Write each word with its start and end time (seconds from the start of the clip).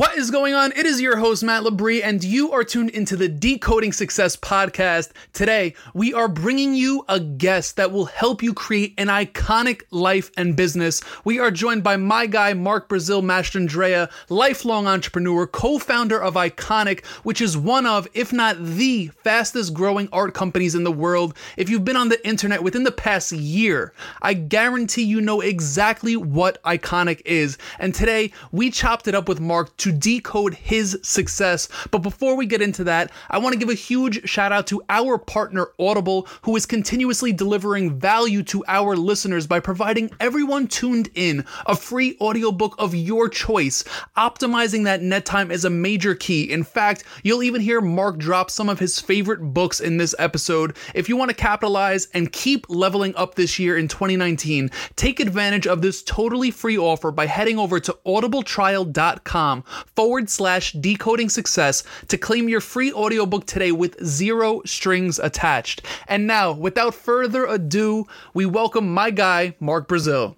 What 0.00 0.16
is 0.16 0.30
going 0.30 0.54
on? 0.54 0.72
It 0.72 0.86
is 0.86 0.98
your 0.98 1.18
host, 1.18 1.44
Matt 1.44 1.62
Labrie, 1.62 2.02
and 2.02 2.24
you 2.24 2.52
are 2.52 2.64
tuned 2.64 2.88
into 2.88 3.16
the 3.16 3.28
Decoding 3.28 3.92
Success 3.92 4.34
podcast. 4.34 5.10
Today, 5.34 5.74
we 5.92 6.14
are 6.14 6.26
bringing 6.26 6.74
you 6.74 7.04
a 7.06 7.20
guest 7.20 7.76
that 7.76 7.92
will 7.92 8.06
help 8.06 8.42
you 8.42 8.54
create 8.54 8.94
an 8.96 9.08
iconic 9.08 9.82
life 9.90 10.30
and 10.38 10.56
business. 10.56 11.02
We 11.24 11.38
are 11.38 11.50
joined 11.50 11.84
by 11.84 11.98
my 11.98 12.24
guy, 12.24 12.54
Mark 12.54 12.88
Brazil 12.88 13.20
Mastrandrea, 13.20 14.10
lifelong 14.30 14.86
entrepreneur, 14.86 15.46
co 15.46 15.78
founder 15.78 16.18
of 16.18 16.32
Iconick, 16.32 17.04
which 17.22 17.42
is 17.42 17.58
one 17.58 17.84
of, 17.84 18.08
if 18.14 18.32
not 18.32 18.56
the 18.58 19.08
fastest 19.22 19.74
growing 19.74 20.08
art 20.12 20.32
companies 20.32 20.74
in 20.74 20.84
the 20.84 20.90
world. 20.90 21.36
If 21.58 21.68
you've 21.68 21.84
been 21.84 21.96
on 21.96 22.08
the 22.08 22.26
internet 22.26 22.62
within 22.62 22.84
the 22.84 22.90
past 22.90 23.32
year, 23.32 23.92
I 24.22 24.32
guarantee 24.32 25.04
you 25.04 25.20
know 25.20 25.42
exactly 25.42 26.16
what 26.16 26.62
Iconick 26.62 27.20
is. 27.26 27.58
And 27.78 27.94
today, 27.94 28.32
we 28.50 28.70
chopped 28.70 29.06
it 29.06 29.14
up 29.14 29.28
with 29.28 29.40
Mark 29.40 29.76
to 29.76 29.89
decode 29.90 30.54
his 30.54 30.98
success. 31.02 31.68
But 31.90 31.98
before 31.98 32.36
we 32.36 32.46
get 32.46 32.62
into 32.62 32.84
that, 32.84 33.10
I 33.30 33.38
want 33.38 33.52
to 33.54 33.58
give 33.58 33.68
a 33.68 33.74
huge 33.74 34.28
shout 34.28 34.52
out 34.52 34.66
to 34.68 34.82
our 34.88 35.18
partner 35.18 35.68
Audible, 35.78 36.28
who 36.42 36.56
is 36.56 36.66
continuously 36.66 37.32
delivering 37.32 37.98
value 37.98 38.42
to 38.44 38.64
our 38.68 38.96
listeners 38.96 39.46
by 39.46 39.60
providing 39.60 40.10
everyone 40.20 40.66
tuned 40.66 41.10
in 41.14 41.44
a 41.66 41.76
free 41.76 42.16
audiobook 42.20 42.74
of 42.78 42.94
your 42.94 43.28
choice. 43.28 43.84
Optimizing 44.16 44.84
that 44.84 45.02
net 45.02 45.24
time 45.24 45.50
is 45.50 45.64
a 45.64 45.70
major 45.70 46.14
key. 46.14 46.50
In 46.50 46.64
fact, 46.64 47.04
you'll 47.22 47.42
even 47.42 47.60
hear 47.60 47.80
Mark 47.80 48.18
drop 48.18 48.50
some 48.50 48.68
of 48.68 48.78
his 48.78 49.00
favorite 49.00 49.40
books 49.40 49.80
in 49.80 49.96
this 49.96 50.14
episode. 50.18 50.76
If 50.94 51.08
you 51.08 51.16
want 51.16 51.30
to 51.30 51.36
capitalize 51.36 52.08
and 52.14 52.32
keep 52.32 52.68
leveling 52.68 53.14
up 53.16 53.34
this 53.34 53.58
year 53.58 53.76
in 53.76 53.88
2019, 53.88 54.70
take 54.96 55.20
advantage 55.20 55.66
of 55.66 55.82
this 55.82 56.02
totally 56.02 56.50
free 56.50 56.78
offer 56.78 57.10
by 57.10 57.26
heading 57.26 57.58
over 57.58 57.80
to 57.80 57.96
audibletrial.com 58.06 59.64
forward 59.96 60.28
slash 60.30 60.72
decoding 60.72 61.28
success 61.28 61.82
to 62.08 62.18
claim 62.18 62.48
your 62.48 62.60
free 62.60 62.92
audiobook 62.92 63.46
today 63.46 63.72
with 63.72 64.02
zero 64.04 64.62
strings 64.64 65.18
attached. 65.18 65.82
And 66.08 66.26
now, 66.26 66.52
without 66.52 66.94
further 66.94 67.46
ado, 67.46 68.06
we 68.34 68.46
welcome 68.46 68.92
my 68.92 69.10
guy, 69.10 69.54
Mark 69.60 69.88
Brazil. 69.88 70.36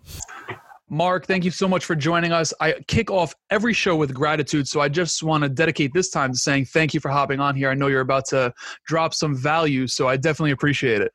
Mark, 0.93 1.27
thank 1.27 1.43
you 1.43 1.51
so 1.51 1.67
much 1.67 1.87
for 1.87 1.95
joining 1.97 2.33
us. 2.33 2.53
I 2.61 2.75
kick 2.87 3.11
off 3.11 3.35
every 3.49 3.73
show 3.73 3.97
with 3.97 4.13
gratitude, 4.13 4.69
so 4.69 4.83
I 4.83 4.91
just 4.91 5.23
want 5.23 5.43
to 5.43 5.49
dedicate 5.49 5.95
this 5.95 6.11
time 6.11 6.33
to 6.33 6.39
saying 6.39 6.67
thank 6.67 6.93
you 6.93 7.01
for 7.01 7.09
hopping 7.09 7.41
on 7.41 7.57
here. 7.57 7.71
I 7.71 7.75
know 7.75 7.87
you're 7.87 8.03
about 8.03 8.27
to 8.27 8.53
drop 8.85 9.15
some 9.15 9.35
value, 9.35 9.87
so 9.87 10.07
I 10.07 10.19
definitely 10.19 10.51
appreciate 10.51 11.01
it. 11.01 11.11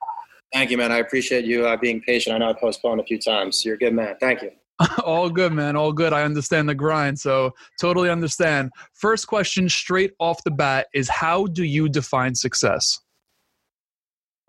Thank 0.52 0.72
you, 0.72 0.78
man. 0.78 0.92
I 0.92 0.98
appreciate 0.98 1.46
you 1.46 1.68
uh, 1.68 1.78
being 1.78 2.02
patient. 2.02 2.36
I 2.36 2.40
know 2.40 2.50
I 2.50 2.54
postponed 2.54 3.02
a 3.02 3.04
few 3.04 3.20
times. 3.20 3.64
You're 3.64 3.76
a 3.76 3.78
good 3.78 3.94
man. 3.94 4.16
Thank 4.20 4.42
you. 4.42 4.52
all 5.04 5.30
good, 5.30 5.54
man. 5.54 5.76
All 5.76 5.92
good. 5.92 6.14
I 6.14 6.24
understand 6.24 6.70
the 6.70 6.76
grind. 6.76 7.20
So 7.20 7.54
totally 7.80 8.10
understand. 8.10 8.72
First 8.94 9.28
question 9.28 9.70
straight 9.70 10.14
off 10.20 10.44
the 10.44 10.52
bat 10.52 10.88
is 10.94 11.10
how 11.10 11.48
do 11.48 11.64
you 11.64 11.90
define 11.90 12.36
success? 12.36 13.00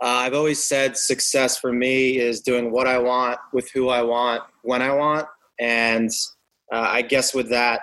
Uh, 0.00 0.06
I've 0.06 0.34
always 0.34 0.62
said 0.62 0.96
success 0.96 1.58
for 1.58 1.72
me 1.72 2.18
is 2.18 2.40
doing 2.40 2.70
what 2.70 2.86
I 2.86 2.98
want 2.98 3.38
with 3.52 3.70
who 3.72 3.88
I 3.88 4.02
want 4.02 4.42
when 4.62 4.80
I 4.80 4.92
want. 4.94 5.26
And 5.58 6.10
uh, 6.72 6.86
I 6.88 7.02
guess 7.02 7.34
with 7.34 7.50
that 7.50 7.80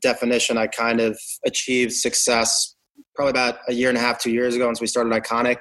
definition, 0.00 0.58
I 0.58 0.68
kind 0.68 1.00
of 1.00 1.18
achieved 1.44 1.92
success 1.92 2.76
probably 3.16 3.30
about 3.30 3.58
a 3.68 3.72
year 3.72 3.88
and 3.88 3.98
a 3.98 4.00
half, 4.00 4.20
two 4.20 4.30
years 4.30 4.54
ago 4.54 4.66
once 4.66 4.80
we 4.80 4.86
started 4.86 5.12
Iconick. 5.12 5.58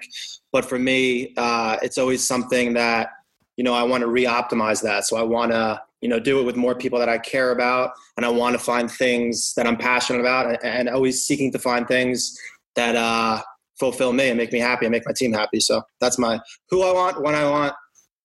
But 0.52 0.66
for 0.66 0.78
me, 0.78 1.34
uh, 1.38 1.78
it's 1.82 1.98
always 1.98 2.26
something 2.26 2.74
that, 2.74 3.10
you 3.58 3.64
know, 3.64 3.74
I 3.74 3.84
want 3.84 4.02
to 4.02 4.08
re 4.08 4.26
optimize 4.26 4.84
that. 4.84 5.06
So 5.06 5.18
I 5.18 5.24
want 5.24 5.54
to 5.54 5.82
you 6.06 6.10
know 6.10 6.20
do 6.20 6.40
it 6.40 6.44
with 6.44 6.56
more 6.56 6.76
people 6.76 7.00
that 7.00 7.10
i 7.10 7.18
care 7.18 7.50
about 7.50 7.90
and 8.16 8.24
i 8.24 8.30
want 8.30 8.54
to 8.54 8.60
find 8.60 8.92
things 8.92 9.56
that 9.56 9.66
i'm 9.66 9.76
passionate 9.76 10.20
about 10.20 10.64
and, 10.64 10.88
always 10.88 11.26
seeking 11.26 11.52
to 11.52 11.58
find 11.58 11.88
things 11.88 12.38
that 12.76 12.96
uh, 12.96 13.42
fulfill 13.80 14.14
me 14.14 14.30
and 14.30 14.38
make 14.38 14.54
me 14.54 14.60
happy 14.60 14.86
and 14.86 14.92
make 14.92 15.04
my 15.08 15.14
team 15.16 15.34
happy. 15.34 15.60
So 15.60 15.82
that's 16.00 16.20
my 16.20 16.40
who 16.70 16.84
i 16.84 16.94
want 16.94 17.24
when 17.24 17.34
i 17.34 17.50
want 17.50 17.74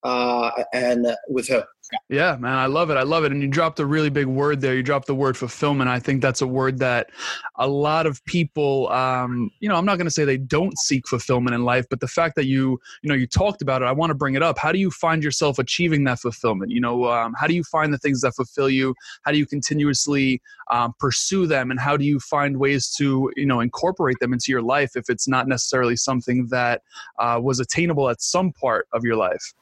uh, 0.03 0.51
and 0.73 1.07
with 1.29 1.49
who 1.49 1.63
yeah, 2.09 2.37
man, 2.39 2.57
I 2.57 2.67
love 2.67 2.91
it. 2.91 2.97
I 2.97 3.03
love 3.03 3.25
it. 3.25 3.33
And 3.33 3.43
you 3.43 3.49
dropped 3.49 3.81
a 3.81 3.87
really 3.87 4.11
big 4.11 4.27
word 4.27 4.61
there. 4.61 4.75
You 4.75 4.83
dropped 4.83 5.07
the 5.07 5.15
word 5.15 5.37
fulfillment. 5.37 5.91
I 5.91 5.99
think 5.99 6.23
that's 6.23 6.41
a 6.41 6.47
word 6.47 6.79
that 6.79 7.11
a 7.57 7.67
lot 7.67 8.07
of 8.07 8.25
people, 8.27 8.89
um, 8.91 9.51
you 9.61 9.69
know, 9.69 9.77
I'm 9.77 9.85
not 9.85 9.97
going 9.97 10.07
to 10.07 10.11
say 10.11 10.25
they 10.25 10.37
don't 10.37 10.79
seek 10.79 11.09
fulfillment 11.09 11.55
in 11.55 11.65
life, 11.65 11.87
but 11.91 12.01
the 12.01 12.09
fact 12.09 12.37
that 12.37 12.47
you, 12.47 12.81
you 13.03 13.09
know, 13.09 13.15
you 13.15 13.27
talked 13.27 13.63
about 13.63 13.83
it, 13.83 13.87
I 13.87 13.93
want 13.93 14.11
to 14.11 14.15
bring 14.15 14.35
it 14.35 14.43
up. 14.43 14.59
How 14.59 14.73
do 14.73 14.79
you 14.79 14.91
find 14.91 15.23
yourself 15.23 15.59
achieving 15.59 16.05
that 16.05 16.21
fulfillment? 16.21 16.71
You 16.71 16.81
know, 16.81 17.07
um, 17.07 17.35
how 17.39 17.47
do 17.47 17.55
you 17.55 17.65
find 17.65 17.93
the 17.93 17.99
things 17.99 18.21
that 18.21 18.35
fulfill 18.35 18.71
you? 18.71 18.95
How 19.23 19.33
do 19.33 19.39
you 19.39 19.47
continuously 19.47 20.41
um, 20.71 20.95
pursue 20.99 21.47
them? 21.47 21.71
And 21.71 21.81
how 21.81 21.97
do 21.97 22.05
you 22.05 22.21
find 22.21 22.59
ways 22.59 22.95
to, 22.99 23.33
you 23.37 23.47
know, 23.47 23.61
incorporate 23.61 24.19
them 24.21 24.33
into 24.33 24.53
your 24.53 24.63
life 24.63 24.93
if 24.95 25.11
it's 25.11 25.27
not 25.27 25.49
necessarily 25.49 25.97
something 25.97 26.47
that 26.49 26.83
uh, 27.19 27.41
was 27.43 27.59
attainable 27.59 28.09
at 28.09 28.23
some 28.23 28.53
part 28.53 28.87
of 28.93 29.03
your 29.05 29.17
life? 29.17 29.55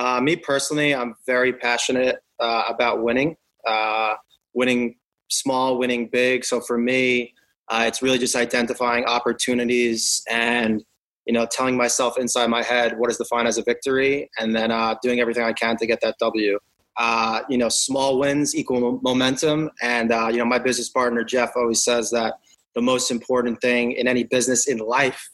Uh, 0.00 0.18
me 0.18 0.34
personally, 0.34 0.94
I'm 0.94 1.14
very 1.26 1.52
passionate 1.52 2.20
uh, 2.38 2.62
about 2.70 3.02
winning, 3.02 3.36
uh, 3.66 4.14
winning 4.54 4.96
small, 5.28 5.78
winning 5.78 6.08
big. 6.10 6.42
So 6.42 6.62
for 6.62 6.78
me, 6.78 7.34
uh, 7.68 7.84
it's 7.86 8.00
really 8.00 8.16
just 8.16 8.34
identifying 8.34 9.04
opportunities 9.04 10.22
and 10.30 10.82
you 11.26 11.34
know 11.34 11.44
telling 11.44 11.76
myself 11.76 12.16
inside 12.18 12.46
my 12.46 12.62
head 12.62 12.98
what 12.98 13.10
is 13.10 13.18
defined 13.18 13.46
as 13.46 13.58
a 13.58 13.62
victory, 13.62 14.30
and 14.38 14.56
then 14.56 14.70
uh, 14.70 14.94
doing 15.02 15.20
everything 15.20 15.44
I 15.44 15.52
can 15.52 15.76
to 15.76 15.86
get 15.86 16.00
that 16.00 16.16
W. 16.18 16.58
Uh, 16.96 17.42
you 17.50 17.58
know, 17.58 17.68
small 17.68 18.18
wins 18.18 18.56
equal 18.56 18.98
momentum, 19.02 19.68
and 19.82 20.08
you 20.32 20.38
know 20.38 20.46
my 20.46 20.58
business 20.58 20.88
partner 20.88 21.24
Jeff 21.24 21.52
always 21.56 21.84
says 21.84 22.08
that 22.12 22.36
the 22.74 22.80
most 22.80 23.10
important 23.10 23.60
thing 23.60 23.92
in 23.92 24.08
any 24.08 24.24
business 24.24 24.66
in 24.66 24.78
life, 24.78 25.28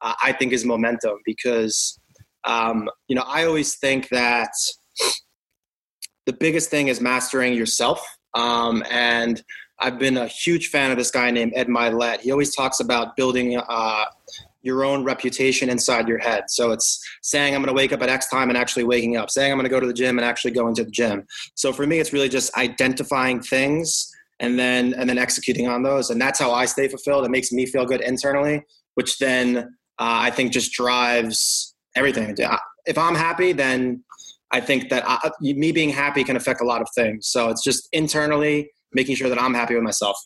I 0.00 0.32
think, 0.32 0.54
is 0.54 0.64
momentum 0.64 1.18
because 1.26 1.98
um, 2.46 2.88
you 3.08 3.16
know, 3.16 3.24
I 3.26 3.44
always 3.44 3.76
think 3.76 4.08
that 4.10 4.50
the 6.26 6.32
biggest 6.32 6.70
thing 6.70 6.88
is 6.88 7.00
mastering 7.00 7.54
yourself. 7.54 8.04
Um, 8.34 8.82
and 8.90 9.42
I've 9.78 9.98
been 9.98 10.16
a 10.16 10.26
huge 10.26 10.68
fan 10.68 10.90
of 10.90 10.98
this 10.98 11.10
guy 11.10 11.30
named 11.30 11.52
Ed 11.54 11.68
Mylett. 11.68 12.20
He 12.20 12.32
always 12.32 12.54
talks 12.54 12.80
about 12.80 13.16
building 13.16 13.60
uh, 13.68 14.04
your 14.62 14.84
own 14.84 15.04
reputation 15.04 15.70
inside 15.70 16.08
your 16.08 16.18
head. 16.18 16.44
So 16.48 16.72
it's 16.72 17.00
saying 17.22 17.54
I'm 17.54 17.60
going 17.62 17.74
to 17.74 17.78
wake 17.80 17.92
up 17.92 18.02
at 18.02 18.08
X 18.08 18.28
time 18.28 18.48
and 18.48 18.58
actually 18.58 18.84
waking 18.84 19.16
up, 19.16 19.30
saying 19.30 19.52
I'm 19.52 19.58
going 19.58 19.64
to 19.64 19.70
go 19.70 19.80
to 19.80 19.86
the 19.86 19.92
gym 19.92 20.18
and 20.18 20.24
actually 20.24 20.50
going 20.50 20.74
to 20.74 20.84
the 20.84 20.90
gym. 20.90 21.24
So 21.54 21.72
for 21.72 21.86
me, 21.86 21.98
it's 22.00 22.12
really 22.12 22.28
just 22.28 22.56
identifying 22.56 23.40
things 23.40 24.12
and 24.40 24.58
then 24.58 24.92
and 24.94 25.08
then 25.08 25.16
executing 25.16 25.66
on 25.66 25.82
those, 25.82 26.10
and 26.10 26.20
that's 26.20 26.38
how 26.38 26.52
I 26.52 26.66
stay 26.66 26.88
fulfilled. 26.88 27.24
It 27.24 27.30
makes 27.30 27.52
me 27.52 27.64
feel 27.64 27.86
good 27.86 28.02
internally, 28.02 28.62
which 28.94 29.18
then 29.18 29.56
uh, 29.56 29.62
I 29.98 30.30
think 30.30 30.52
just 30.52 30.72
drives 30.72 31.74
everything. 31.96 32.34
If 32.86 32.98
I'm 32.98 33.14
happy, 33.14 33.52
then 33.52 34.04
I 34.52 34.60
think 34.60 34.90
that 34.90 35.02
I, 35.06 35.30
me 35.40 35.72
being 35.72 35.90
happy 35.90 36.22
can 36.22 36.36
affect 36.36 36.60
a 36.60 36.64
lot 36.64 36.80
of 36.80 36.88
things. 36.94 37.28
So 37.28 37.48
it's 37.48 37.64
just 37.64 37.88
internally 37.92 38.70
making 38.92 39.16
sure 39.16 39.28
that 39.28 39.40
I'm 39.40 39.54
happy 39.54 39.74
with 39.74 39.82
myself. 39.82 40.16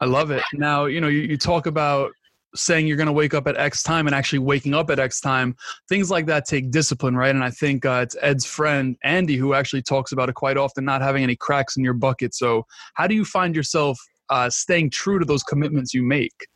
I 0.00 0.06
love 0.06 0.30
it. 0.30 0.42
Now, 0.54 0.86
you 0.86 1.00
know, 1.00 1.08
you, 1.08 1.20
you 1.20 1.36
talk 1.36 1.66
about 1.66 2.12
saying 2.54 2.86
you're 2.86 2.96
going 2.96 3.06
to 3.06 3.12
wake 3.12 3.34
up 3.34 3.46
at 3.46 3.56
X 3.56 3.82
time 3.82 4.06
and 4.06 4.14
actually 4.14 4.38
waking 4.40 4.74
up 4.74 4.90
at 4.90 4.98
X 4.98 5.20
time. 5.20 5.56
Things 5.88 6.10
like 6.10 6.26
that 6.26 6.44
take 6.44 6.70
discipline, 6.70 7.16
right? 7.16 7.34
And 7.34 7.44
I 7.44 7.50
think 7.50 7.84
uh, 7.86 8.00
it's 8.02 8.16
Ed's 8.20 8.44
friend, 8.44 8.96
Andy, 9.04 9.36
who 9.36 9.54
actually 9.54 9.82
talks 9.82 10.12
about 10.12 10.28
it 10.28 10.34
quite 10.34 10.56
often, 10.56 10.84
not 10.84 11.00
having 11.02 11.22
any 11.22 11.36
cracks 11.36 11.76
in 11.76 11.84
your 11.84 11.94
bucket. 11.94 12.34
So, 12.34 12.66
how 12.94 13.06
do 13.06 13.14
you 13.14 13.24
find 13.24 13.56
yourself 13.56 13.98
uh, 14.28 14.50
staying 14.50 14.90
true 14.90 15.18
to 15.18 15.24
those 15.24 15.42
commitments 15.42 15.94
you 15.94 16.02
make? 16.02 16.46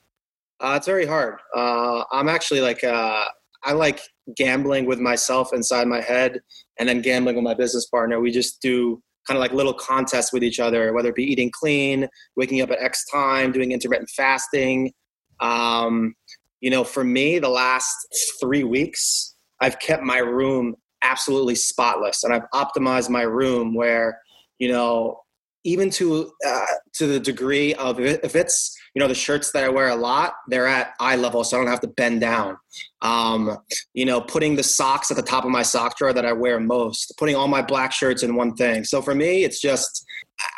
Uh, 0.61 0.75
it's 0.77 0.87
very 0.87 1.07
hard. 1.07 1.39
Uh, 1.55 2.05
I'm 2.13 2.29
actually 2.29 2.61
like, 2.61 2.83
uh, 2.83 3.25
I 3.63 3.73
like 3.73 4.01
gambling 4.37 4.87
with 4.87 4.99
myself 4.99 5.53
inside 5.53 5.87
my 5.87 6.01
head 6.01 6.41
and 6.79 6.89
then 6.89 7.01
gambling 7.01 7.37
with 7.37 7.45
my 7.45 7.55
business 7.55 7.87
partner. 7.87 8.21
We 8.21 8.31
just 8.31 8.61
do 8.61 9.03
kind 9.27 9.37
of 9.37 9.41
like 9.41 9.53
little 9.53 9.75
contests 9.75 10.33
with 10.33 10.45
each 10.45 10.61
other, 10.61 10.93
whether 10.93 11.09
it 11.09 11.15
be 11.15 11.25
eating 11.25 11.51
clean, 11.53 12.09
waking 12.37 12.61
up 12.61 12.71
at 12.71 12.81
X 12.81 13.05
time, 13.13 13.53
doing 13.53 13.73
intermittent 13.73 14.11
fasting. 14.11 14.93
Um, 15.41 16.15
you 16.61 16.71
know, 16.71 16.85
for 16.85 17.05
me, 17.05 17.39
the 17.39 17.49
last 17.49 17.95
three 18.41 18.65
weeks, 18.65 19.37
I've 19.61 19.79
kept 19.79 20.03
my 20.03 20.19
room 20.19 20.75
absolutely 21.03 21.55
spotless 21.55 22.25
and 22.25 22.33
I've 22.33 22.49
optimized 22.55 23.11
my 23.11 23.23
room 23.23 23.75
where, 23.75 24.21
you 24.59 24.71
know, 24.71 25.21
even 25.67 25.91
to 25.91 26.31
uh, 26.47 26.65
to 26.95 27.07
the 27.09 27.19
degree 27.19 27.75
of 27.75 27.99
if 28.01 28.37
it's 28.37 28.75
you 28.95 29.01
know 29.01 29.09
the 29.09 29.15
shirts 29.15 29.51
that 29.51 29.65
I 29.65 29.69
wear 29.69 29.89
a 29.89 29.97
lot, 29.97 30.35
they're 30.49 30.69
at 30.69 30.95
eye 31.01 31.17
level, 31.17 31.43
so 31.43 31.57
I 31.57 31.61
don't 31.61 31.69
have 31.69 31.81
to 31.81 31.89
bend 31.89 32.21
down. 32.21 32.57
Um, 33.03 33.59
you 33.93 34.07
know, 34.07 34.21
putting 34.21 34.55
the 34.55 34.63
socks 34.63 35.11
at 35.11 35.17
the 35.17 35.23
top 35.23 35.45
of 35.45 35.51
my 35.51 35.63
sock 35.63 35.99
drawer 35.99 36.13
that 36.13 36.25
I 36.25 36.33
wear 36.33 36.61
most, 36.61 37.13
putting 37.19 37.35
all 37.35 37.49
my 37.49 37.63
black 37.63 37.93
shirts 37.93 38.23
in 38.23 38.37
one 38.37 38.55
thing. 38.55 38.85
So 38.85 39.03
for 39.03 39.15
me, 39.15 39.43
it's 39.45 39.61
just 39.61 40.07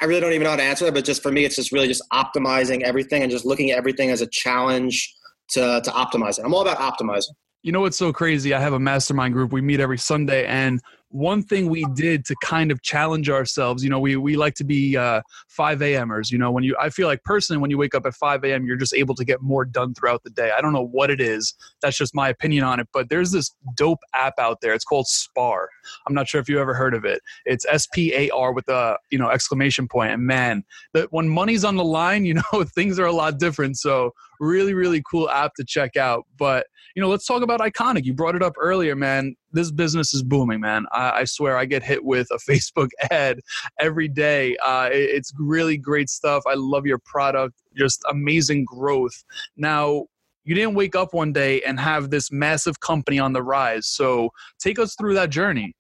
I 0.00 0.05
really 0.05 0.20
don't 0.20 0.32
even 0.32 0.44
know 0.44 0.50
how 0.50 0.56
to 0.56 0.62
answer 0.62 0.84
that, 0.84 0.94
but 0.94 1.06
just 1.06 1.22
for 1.22 1.32
me, 1.32 1.44
it's 1.44 1.56
just 1.56 1.72
really 1.72 1.88
just 1.88 2.02
optimizing 2.12 2.82
everything 2.82 3.22
and 3.22 3.31
just 3.31 3.46
looking 3.46 3.70
at 3.70 3.78
everything 3.78 4.11
as 4.11 4.20
a 4.20 4.26
challenge 4.26 5.14
to 5.52 5.81
to 5.82 5.90
optimize 5.90 6.38
it. 6.38 6.44
I'm 6.44 6.52
all 6.52 6.62
about 6.62 6.78
optimizing. 6.78 7.32
You 7.62 7.72
know 7.72 7.81
what's 7.81 7.96
so 7.96 8.12
crazy? 8.12 8.52
I 8.52 8.61
have 8.61 8.75
a 8.75 8.78
mastermind 8.78 9.34
group. 9.34 9.52
We 9.52 9.62
meet 9.62 9.81
every 9.81 9.99
Sunday, 9.99 10.46
and 10.46 10.81
one 11.10 11.43
thing 11.43 11.69
we 11.69 11.87
did 11.94 12.25
to 12.26 12.37
kind 12.43 12.70
of 12.70 12.82
challenge 12.82 13.31
ourselves, 13.31 13.82
you 13.82 13.90
know, 13.90 13.99
we, 13.99 14.16
we 14.16 14.37
like 14.37 14.55
to 14.55 14.64
be 14.64 14.96
uh, 14.96 15.22
5 15.49 15.81
a.m.ers. 15.82 16.31
You 16.31 16.38
know, 16.38 16.50
when 16.50 16.64
you, 16.64 16.76
I 16.78 16.90
feel 16.90 17.08
like 17.08 17.25
personally, 17.25 17.60
when 17.60 17.70
you 17.70 17.78
wake 17.78 17.94
up 17.94 18.05
at 18.05 18.14
5 18.14 18.44
a.m., 18.44 18.66
you're 18.66 18.76
just 18.76 18.94
able 18.94 19.14
to 19.14 19.25
get 19.25 19.40
more 19.40 19.64
done 19.64 19.94
throughout 19.94 20.22
the 20.22 20.31
day. 20.31 20.50
I 20.56 20.60
don't 20.60 20.72
know 20.72 20.87
what 20.87 21.10
it 21.10 21.20
is. 21.20 21.55
That's 21.81 21.96
just 21.96 22.14
my 22.14 22.28
opinion 22.28 22.64
on 22.64 22.78
it. 22.78 22.88
But 22.93 23.08
there's 23.08 23.31
this 23.31 23.55
dope 23.75 24.00
app 24.14 24.34
out 24.38 24.60
there. 24.60 24.75
It's 24.75 24.84
called 24.84 25.06
Spar. 25.06 25.69
I'm 26.06 26.14
not 26.14 26.28
sure 26.28 26.40
if 26.40 26.49
you 26.49 26.60
ever 26.60 26.75
heard 26.75 26.94
of 26.94 27.05
it. 27.05 27.22
It's 27.46 27.64
S 27.69 27.87
P 27.93 28.14
A 28.14 28.31
R 28.31 28.52
with 28.52 28.69
a, 28.69 28.99
you 29.11 29.19
know, 29.19 29.31
exclamation 29.31 29.88
point. 29.88 30.12
And 30.12 30.26
man, 30.26 30.62
that 30.93 31.12
when 31.12 31.28
money's 31.28 31.64
on 31.64 31.76
the 31.76 31.84
line, 31.84 32.25
you 32.25 32.34
know, 32.52 32.64
things 32.64 32.99
are 32.99 33.06
a 33.06 33.12
lot 33.12 33.38
different. 33.38 33.78
So 33.78 34.12
really, 34.40 34.75
really 34.75 35.02
cool 35.11 35.29
app 35.31 35.55
to 35.56 35.64
check 35.64 35.96
out. 35.96 36.25
But, 36.38 36.67
you 36.94 37.02
know, 37.02 37.08
let's 37.08 37.26
talk 37.26 37.43
about 37.43 37.61
Iconick. 37.61 38.05
You 38.05 38.14
brought 38.14 38.35
it 38.35 38.43
up 38.43 38.55
earlier, 38.58 38.96
man. 38.96 39.37
This 39.52 39.70
business 39.70 40.14
is 40.14 40.23
booming, 40.23 40.61
man. 40.61 40.87
I, 40.93 41.20
I 41.20 41.25
swear 41.25 41.56
I 41.56 41.64
get 41.64 41.82
hit 41.82 42.05
with 42.05 42.29
a 42.31 42.38
Facebook 42.50 42.90
ad 43.11 43.40
every 43.79 44.08
day. 44.08 44.56
Uh, 44.64 44.88
it, 44.93 45.11
it's 45.11 45.32
really 45.38 45.76
great 45.76 46.08
stuff. 46.08 46.43
I 46.46 46.55
love 46.55 46.87
your 46.87 46.99
product, 46.99 47.55
just 47.76 48.02
amazing 48.11 48.64
growth. 48.64 49.25
Now, 49.56 50.06
you 50.44 50.55
didn't 50.55 50.75
wake 50.75 50.96
up 50.96 51.12
one 51.12 51.32
day 51.32 51.61
and 51.62 51.79
have 51.79 52.08
this 52.08 52.32
massive 52.32 52.81
company 52.81 53.19
on 53.19 53.35
the 53.35 53.43
rise. 53.43 53.87
So 53.87 54.31
take 54.58 54.79
us 54.79 54.94
through 54.94 55.12
that 55.14 55.29
journey. 55.29 55.75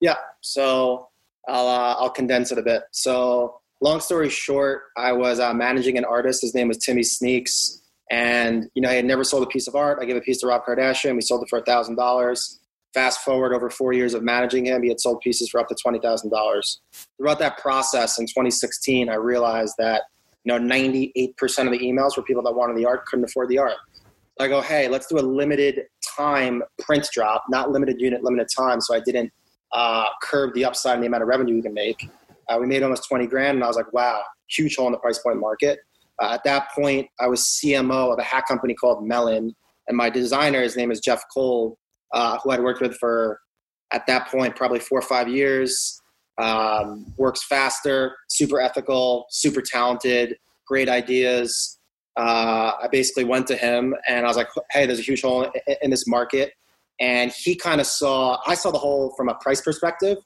Yeah. 0.00 0.16
So 0.42 1.08
I'll, 1.48 1.66
uh, 1.66 1.94
I'll 1.98 2.10
condense 2.10 2.52
it 2.52 2.58
a 2.58 2.62
bit. 2.62 2.82
So 2.92 3.60
long 3.80 4.00
story 4.00 4.28
short, 4.28 4.84
I 4.96 5.12
was 5.12 5.40
uh, 5.40 5.52
managing 5.54 5.98
an 5.98 6.04
artist. 6.04 6.42
His 6.42 6.54
name 6.54 6.68
was 6.68 6.78
Timmy 6.78 7.02
Sneaks. 7.02 7.82
And, 8.10 8.68
you 8.74 8.82
know, 8.82 8.88
I 8.88 8.94
had 8.94 9.04
never 9.04 9.24
sold 9.24 9.42
a 9.42 9.46
piece 9.46 9.66
of 9.66 9.74
art. 9.74 9.98
I 10.00 10.04
gave 10.04 10.16
a 10.16 10.20
piece 10.20 10.38
to 10.40 10.46
Rob 10.46 10.64
Kardashian. 10.64 11.14
We 11.14 11.20
sold 11.20 11.42
it 11.42 11.48
for 11.48 11.60
$1,000. 11.60 12.58
Fast 12.94 13.20
forward 13.20 13.52
over 13.52 13.68
four 13.68 13.92
years 13.92 14.14
of 14.14 14.22
managing 14.22 14.66
him, 14.66 14.82
he 14.82 14.88
had 14.88 15.00
sold 15.00 15.20
pieces 15.20 15.50
for 15.50 15.60
up 15.60 15.68
to 15.68 15.74
$20,000. 15.74 16.78
Throughout 17.18 17.38
that 17.40 17.58
process 17.58 18.18
in 18.18 18.26
2016, 18.26 19.08
I 19.08 19.14
realized 19.16 19.74
that, 19.78 20.02
you 20.44 20.58
know, 20.58 20.58
98% 20.58 21.32
of 21.66 21.72
the 21.72 21.78
emails 21.80 22.16
were 22.16 22.22
people 22.22 22.42
that 22.44 22.52
wanted 22.52 22.76
the 22.76 22.86
art, 22.86 23.04
couldn't 23.06 23.24
afford 23.24 23.48
the 23.48 23.58
art. 23.58 23.74
I 24.38 24.48
go, 24.48 24.60
hey, 24.60 24.88
let's 24.88 25.06
do 25.06 25.18
a 25.18 25.20
limited 25.20 25.82
time 26.16 26.62
print 26.78 27.08
drop, 27.12 27.44
not 27.50 27.70
limited 27.70 28.00
unit, 28.00 28.22
limited 28.22 28.48
time. 28.54 28.80
So 28.80 28.94
I 28.94 29.00
didn't 29.00 29.32
uh, 29.72 30.06
curb 30.22 30.54
the 30.54 30.64
upside 30.64 30.94
and 30.94 31.02
the 31.02 31.06
amount 31.06 31.22
of 31.22 31.28
revenue 31.28 31.54
we 31.54 31.62
can 31.62 31.74
make. 31.74 32.08
Uh, 32.48 32.58
we 32.60 32.66
made 32.66 32.82
almost 32.82 33.08
20 33.08 33.26
grand, 33.26 33.56
and 33.56 33.64
I 33.64 33.66
was 33.66 33.76
like, 33.76 33.92
wow, 33.92 34.22
huge 34.48 34.76
hole 34.76 34.86
in 34.86 34.92
the 34.92 34.98
price 34.98 35.18
point 35.18 35.38
market. 35.38 35.80
Uh, 36.20 36.32
at 36.32 36.44
that 36.44 36.68
point, 36.74 37.08
I 37.20 37.26
was 37.26 37.60
CMO 37.62 38.12
of 38.12 38.18
a 38.18 38.22
hack 38.22 38.48
company 38.48 38.74
called 38.74 39.06
Melon, 39.06 39.54
and 39.88 39.96
my 39.96 40.10
designer, 40.10 40.62
his 40.62 40.76
name 40.76 40.90
is 40.90 41.00
Jeff 41.00 41.22
Cole, 41.32 41.78
uh, 42.12 42.38
who 42.42 42.50
I'd 42.50 42.62
worked 42.62 42.80
with 42.80 42.96
for, 42.96 43.40
at 43.92 44.06
that 44.06 44.28
point, 44.28 44.56
probably 44.56 44.80
four 44.80 44.98
or 44.98 45.02
five 45.02 45.28
years. 45.28 46.00
Um, 46.38 47.14
works 47.16 47.44
faster, 47.44 48.14
super 48.28 48.60
ethical, 48.60 49.26
super 49.30 49.62
talented, 49.62 50.36
great 50.66 50.88
ideas. 50.88 51.78
Uh, 52.16 52.72
I 52.82 52.88
basically 52.90 53.24
went 53.24 53.46
to 53.46 53.56
him 53.56 53.94
and 54.08 54.24
I 54.26 54.28
was 54.28 54.36
like, 54.36 54.48
"Hey, 54.70 54.86
there's 54.86 54.98
a 54.98 55.02
huge 55.02 55.22
hole 55.22 55.44
in, 55.44 55.76
in 55.82 55.90
this 55.90 56.06
market," 56.06 56.52
and 57.00 57.30
he 57.32 57.54
kind 57.56 57.80
of 57.80 57.86
saw. 57.86 58.38
I 58.46 58.54
saw 58.54 58.70
the 58.70 58.78
hole 58.78 59.14
from 59.16 59.28
a 59.28 59.34
price 59.36 59.62
perspective. 59.62 60.18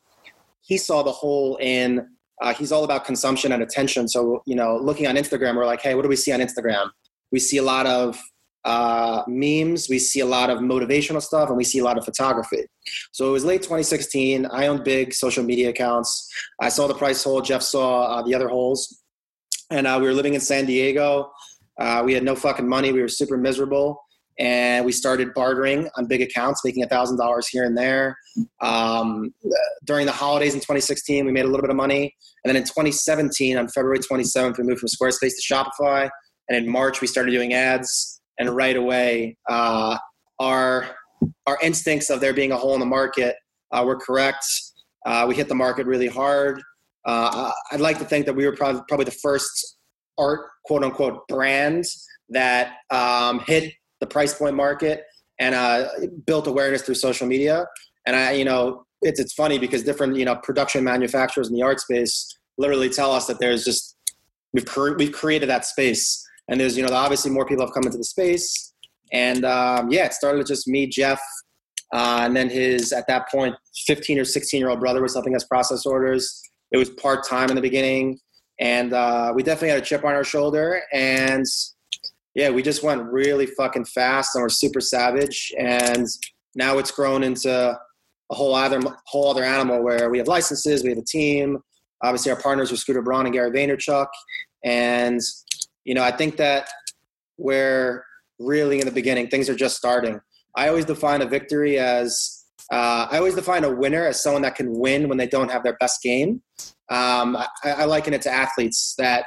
He 0.63 0.79
saw 0.79 1.03
the 1.03 1.13
hole 1.13 1.59
in 1.61 2.09
uh, 2.41 2.55
he's 2.55 2.73
all 2.73 2.85
about 2.85 3.05
consumption 3.05 3.53
and 3.53 3.63
attention. 3.63 4.09
So, 4.09 4.43
you 4.47 4.57
know, 4.57 4.77
looking 4.77 5.07
on 5.07 5.17
Instagram, 5.17 5.57
we're 5.57 5.67
like, 5.67 5.83
hey, 5.83 5.95
what 5.95 6.03
do 6.03 6.09
we 6.09 6.17
see 6.17 6.33
on 6.33 6.41
Instagram? 6.41 6.91
We 7.33 7.39
see 7.39 7.59
a 7.59 7.63
lot 7.63 7.87
of 7.87 8.19
uh, 8.65 9.23
memes, 9.27 9.89
we 9.89 9.99
see 9.99 10.21
a 10.21 10.27
lot 10.27 10.51
of 10.51 10.59
motivational 10.59 11.23
stuff, 11.23 11.49
and 11.49 11.57
we 11.57 11.65
see 11.65 11.79
a 11.79 11.85
lot 11.85 11.97
of 11.97 12.05
photography. 12.05 12.65
So 13.13 13.29
it 13.29 13.33
was 13.33 13.45
late 13.45 13.63
2016. 13.63 14.47
I 14.47 14.67
owned 14.67 14.85
big 14.85 15.15
social 15.15 15.45
media 15.45 15.71
accounts. 15.71 16.31
I 16.61 16.69
saw 16.69 16.87
the 16.87 16.95
price 16.95 17.23
hole. 17.23 17.41
Jeff 17.41 17.63
saw 17.63 18.03
uh, 18.03 18.23
the 18.23 18.35
other 18.35 18.49
holes. 18.49 19.03
And 19.71 19.87
uh, 19.87 19.99
we 20.01 20.07
were 20.07 20.15
living 20.15 20.35
in 20.35 20.41
San 20.41 20.67
Diego. 20.67 21.31
Uh, 21.79 22.03
we 22.05 22.13
had 22.13 22.25
no 22.25 22.35
fucking 22.35 22.69
money. 22.69 22.93
We 22.93 23.01
were 23.01 23.09
super 23.09 23.37
miserable 23.37 24.03
and 24.39 24.85
we 24.85 24.93
started 24.93 25.35
bartering 25.35 25.89
on 25.97 26.07
big 26.07 26.23
accounts, 26.23 26.65
making 26.65 26.85
$1,000 26.85 27.43
here 27.51 27.65
and 27.65 27.77
there. 27.77 28.17
Um, 28.61 29.35
during 29.85 30.07
the 30.07 30.13
holidays 30.13 30.55
in 30.55 30.61
2016, 30.61 31.27
we 31.27 31.33
made 31.33 31.45
a 31.45 31.49
little 31.49 31.61
bit 31.61 31.71
of 31.71 31.77
money. 31.77 32.15
And 32.45 32.49
then 32.49 32.57
in 32.57 32.63
2017, 32.63 33.59
on 33.59 33.69
February 33.69 33.99
27th, 33.99 34.57
we 34.57 34.65
moved 34.65 34.81
from 34.81 34.89
Squarespace 34.89 35.33
to 35.37 35.43
Shopify. 35.55 36.09
And 36.49 36.57
in 36.57 36.71
March, 36.71 37.01
we 37.01 37.07
started 37.07 37.33
doing 37.33 37.53
ads. 37.53 38.21
And 38.39 38.49
right 38.51 38.77
away, 38.77 39.37
uh, 39.49 39.99
our, 40.39 40.97
our 41.47 41.59
instincts 41.63 42.09
of 42.09 42.21
there 42.21 42.33
being 42.33 42.53
a 42.53 42.57
hole 42.57 42.73
in 42.73 42.81
the 42.81 42.87
market 42.87 43.37
uh, 43.73 43.85
were 43.87 43.97
correct. 43.97 44.47
Uh, 45.05 45.27
we 45.29 45.35
hit 45.35 45.49
the 45.49 45.55
market 45.55 45.87
really 45.87 46.09
hard. 46.09 46.63
Uh, 47.05 47.51
I'd 47.73 47.81
like 47.81 47.99
to 47.99 48.05
think 48.05 48.27
that 48.27 48.35
we 48.35 48.47
were 48.47 48.57
probably, 48.57 48.83
probably 48.89 49.05
the 49.05 49.19
first 49.23 49.77
art, 50.17 50.49
quote 50.65 50.83
unquote, 50.83 51.27
brand 51.29 51.85
that 52.31 52.77
um, 52.91 53.41
hit 53.41 53.73
the 54.01 54.07
price 54.07 54.35
point 54.35 54.55
market 54.55 55.05
and 55.39 55.55
uh, 55.55 55.89
built 56.27 56.47
awareness 56.47 56.83
through 56.83 56.95
social 56.95 57.27
media. 57.27 57.67
And 58.07 58.17
I, 58.17 58.33
you 58.33 58.45
know, 58.45 58.85
it's 59.03 59.19
it's 59.19 59.33
funny 59.33 59.59
because 59.59 59.83
different 59.83 60.17
you 60.17 60.25
know 60.25 60.37
production 60.37 60.85
manufacturers 60.85 61.49
in 61.49 61.55
the 61.55 61.63
art 61.63 61.81
space 61.81 62.29
literally 62.59 62.91
tell 62.91 63.13
us 63.13 63.27
that 63.27 63.39
there's 63.39 63.65
just 63.65 63.97
we've 64.53 64.67
cre- 64.67 64.97
we've 64.97 65.13
created 65.13 65.49
that 65.49 65.65
space, 65.65 66.23
and 66.49 66.61
there's 66.61 66.77
you 66.77 66.87
know 66.87 66.95
obviously 66.95 67.31
more 67.31 67.47
people 67.47 67.65
have 67.65 67.75
come 67.75 67.85
into 67.85 67.99
the 67.99 68.05
space, 68.05 68.75
and 69.13 69.45
um, 69.45 69.91
yeah, 69.91 70.05
it 70.05 70.13
started 70.13 70.39
with 70.39 70.47
just 70.47 70.69
me, 70.69 70.87
Jeff, 70.87 71.21
uh, 71.95 72.21
and 72.23 72.37
then 72.37 72.51
his 72.51 72.93
at 72.93 73.07
that 73.09 73.29
point 73.31 73.55
15 73.87 74.19
or 74.19 74.25
16 74.25 74.61
year 74.61 74.69
old 74.69 74.81
brother 74.81 75.03
was 75.03 75.15
helping 75.15 75.35
us 75.35 75.45
process 75.45 75.87
orders. 75.87 76.43
It 76.73 76.77
was 76.77 76.91
part 76.91 77.27
time 77.27 77.49
in 77.49 77.57
the 77.57 77.63
beginning, 77.63 78.19
and 78.61 78.93
uh, 78.93 79.33
we 79.35 79.43
definitely 79.43 79.71
had 79.71 79.79
a 79.79 79.85
chip 79.85 80.05
on 80.05 80.15
our 80.15 80.25
shoulder, 80.25 80.83
and 80.93 81.47
yeah, 82.35 82.51
we 82.51 82.63
just 82.63 82.83
went 82.83 83.03
really 83.05 83.47
fucking 83.47 83.87
fast 83.87 84.35
and 84.35 84.43
we're 84.43 84.49
super 84.49 84.81
savage. 84.81 85.53
And 85.59 86.07
now 86.55 86.79
it's 86.79 86.91
grown 86.91 87.23
into 87.23 87.51
a 87.51 88.35
whole 88.35 88.55
other 88.55 88.81
whole 89.07 89.31
other 89.31 89.45
animal 89.45 89.83
where 89.83 90.11
we 90.11 90.19
have 90.19 90.29
licenses, 90.29 90.83
we 90.83 90.91
have 90.91 90.99
a 90.99 91.05
team. 91.05 91.59
Obviously, 92.03 92.33
our 92.33 92.41
partners 92.41 92.73
are 92.73 92.77
Scooter 92.77 93.03
Braun 93.03 93.27
and 93.27 93.35
Gary 93.35 93.51
Vaynerchuk. 93.51 94.07
And 94.65 95.21
you 95.85 95.95
know, 95.95 96.03
I 96.03 96.11
think 96.11 96.37
that 96.37 96.69
we're 97.37 98.05
really 98.39 98.81
in 98.81 98.87
the 98.87 98.93
beginning. 98.93 99.29
Things 99.29 99.49
are 99.49 99.55
just 99.55 99.77
starting. 99.77 100.21
I 100.57 100.69
always 100.69 100.85
define 100.85 101.23
a 101.23 101.27
victory 101.27 101.79
as 101.79 102.45
uh, 102.73 103.09
I 103.11 103.19
always 103.19 103.35
define 103.35 103.65
a 103.65 103.75
winner 103.75 104.07
as 104.07 104.23
someone 104.23 104.43
that 104.43 104.55
can 104.55 104.79
win 104.79 105.09
when 105.09 105.19
they 105.19 105.27
don't 105.27 105.51
have 105.51 105.65
their 105.65 105.77
best 105.81 106.03
game. 106.03 106.43
Um, 106.89 107.37
I, 107.37 107.47
I 107.65 107.85
liken 107.85 108.15
it 108.15 108.23
to 108.23 108.31
athletes 108.31 108.95
that, 108.99 109.25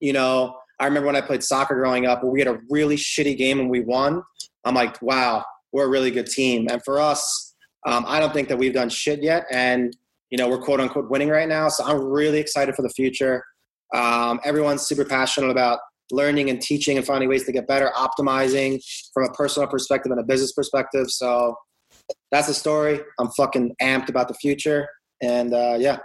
you 0.00 0.12
know, 0.12 0.56
I 0.80 0.86
remember 0.86 1.06
when 1.06 1.16
I 1.16 1.20
played 1.20 1.42
soccer 1.42 1.74
growing 1.74 2.06
up, 2.06 2.24
we 2.24 2.40
had 2.40 2.48
a 2.48 2.58
really 2.70 2.96
shitty 2.96 3.36
game 3.36 3.60
and 3.60 3.68
we 3.68 3.80
won. 3.80 4.22
I'm 4.64 4.74
like, 4.74 5.00
wow, 5.02 5.44
we're 5.72 5.84
a 5.84 5.88
really 5.88 6.10
good 6.10 6.26
team. 6.26 6.66
And 6.70 6.82
for 6.84 6.98
us, 6.98 7.54
um, 7.86 8.04
I 8.08 8.18
don't 8.18 8.32
think 8.32 8.48
that 8.48 8.58
we've 8.58 8.72
done 8.72 8.88
shit 8.88 9.22
yet. 9.22 9.44
And, 9.50 9.94
you 10.30 10.38
know, 10.38 10.48
we're 10.48 10.60
quote 10.60 10.80
unquote 10.80 11.10
winning 11.10 11.28
right 11.28 11.48
now. 11.48 11.68
So 11.68 11.84
I'm 11.84 12.02
really 12.02 12.38
excited 12.38 12.74
for 12.74 12.82
the 12.82 12.90
future. 12.90 13.44
Um, 13.94 14.40
everyone's 14.44 14.82
super 14.82 15.04
passionate 15.04 15.50
about 15.50 15.80
learning 16.12 16.50
and 16.50 16.60
teaching 16.60 16.96
and 16.96 17.06
finding 17.06 17.28
ways 17.28 17.44
to 17.44 17.52
get 17.52 17.66
better, 17.66 17.90
optimizing 17.96 18.80
from 19.12 19.24
a 19.24 19.32
personal 19.32 19.68
perspective 19.68 20.10
and 20.10 20.20
a 20.20 20.24
business 20.24 20.52
perspective. 20.52 21.10
So 21.10 21.54
that's 22.32 22.48
the 22.48 22.54
story. 22.54 23.00
I'm 23.18 23.28
fucking 23.30 23.74
amped 23.82 24.08
about 24.08 24.28
the 24.28 24.34
future. 24.34 24.88
And 25.22 25.52
uh, 25.52 25.76
yeah, 25.78 25.98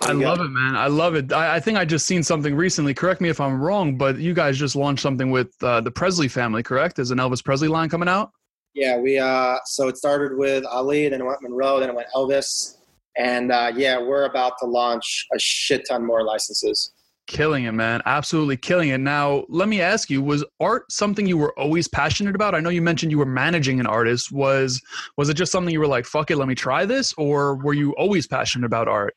I 0.00 0.12
love 0.12 0.40
it, 0.40 0.48
man. 0.48 0.76
I 0.76 0.86
love 0.86 1.14
it. 1.14 1.32
I, 1.32 1.56
I, 1.56 1.60
think 1.60 1.78
I 1.78 1.84
just 1.84 2.06
seen 2.06 2.22
something 2.22 2.54
recently. 2.54 2.94
Correct 2.94 3.20
me 3.20 3.28
if 3.28 3.40
I'm 3.40 3.60
wrong, 3.60 3.96
but 3.96 4.18
you 4.18 4.34
guys 4.34 4.58
just 4.58 4.76
launched 4.76 5.02
something 5.02 5.30
with 5.30 5.52
uh, 5.62 5.80
the 5.80 5.90
Presley 5.90 6.28
family, 6.28 6.62
correct? 6.62 6.98
Is 6.98 7.10
an 7.10 7.18
Elvis 7.18 7.44
Presley 7.44 7.68
line 7.68 7.88
coming 7.88 8.08
out. 8.08 8.30
Yeah, 8.74 8.98
we. 8.98 9.18
Uh, 9.18 9.56
so 9.66 9.88
it 9.88 9.96
started 9.96 10.36
with 10.36 10.64
Ali, 10.66 11.08
then 11.08 11.20
it 11.20 11.24
went 11.24 11.42
Monroe, 11.42 11.80
then 11.80 11.90
it 11.90 11.94
went 11.94 12.08
Elvis, 12.14 12.78
and 13.16 13.52
uh, 13.52 13.72
yeah, 13.74 13.98
we're 13.98 14.24
about 14.24 14.54
to 14.60 14.66
launch 14.66 15.26
a 15.34 15.38
shit 15.38 15.86
ton 15.88 16.04
more 16.04 16.24
licenses. 16.24 16.92
Killing 17.26 17.64
it, 17.64 17.72
man. 17.72 18.02
Absolutely 18.04 18.58
killing 18.58 18.90
it. 18.90 18.98
Now, 18.98 19.46
let 19.48 19.66
me 19.68 19.80
ask 19.80 20.10
you, 20.10 20.22
was 20.22 20.44
art 20.60 20.90
something 20.92 21.24
you 21.26 21.38
were 21.38 21.58
always 21.58 21.88
passionate 21.88 22.34
about? 22.34 22.54
I 22.54 22.60
know 22.60 22.68
you 22.68 22.82
mentioned 22.82 23.12
you 23.12 23.18
were 23.18 23.24
managing 23.24 23.80
an 23.80 23.86
artist. 23.86 24.30
Was 24.30 24.82
was 25.16 25.30
it 25.30 25.34
just 25.34 25.50
something 25.50 25.72
you 25.72 25.80
were 25.80 25.86
like, 25.86 26.04
fuck 26.04 26.30
it, 26.30 26.36
let 26.36 26.48
me 26.48 26.54
try 26.54 26.84
this? 26.84 27.14
Or 27.14 27.56
were 27.56 27.72
you 27.72 27.92
always 27.92 28.26
passionate 28.26 28.66
about 28.66 28.88
art? 28.88 29.14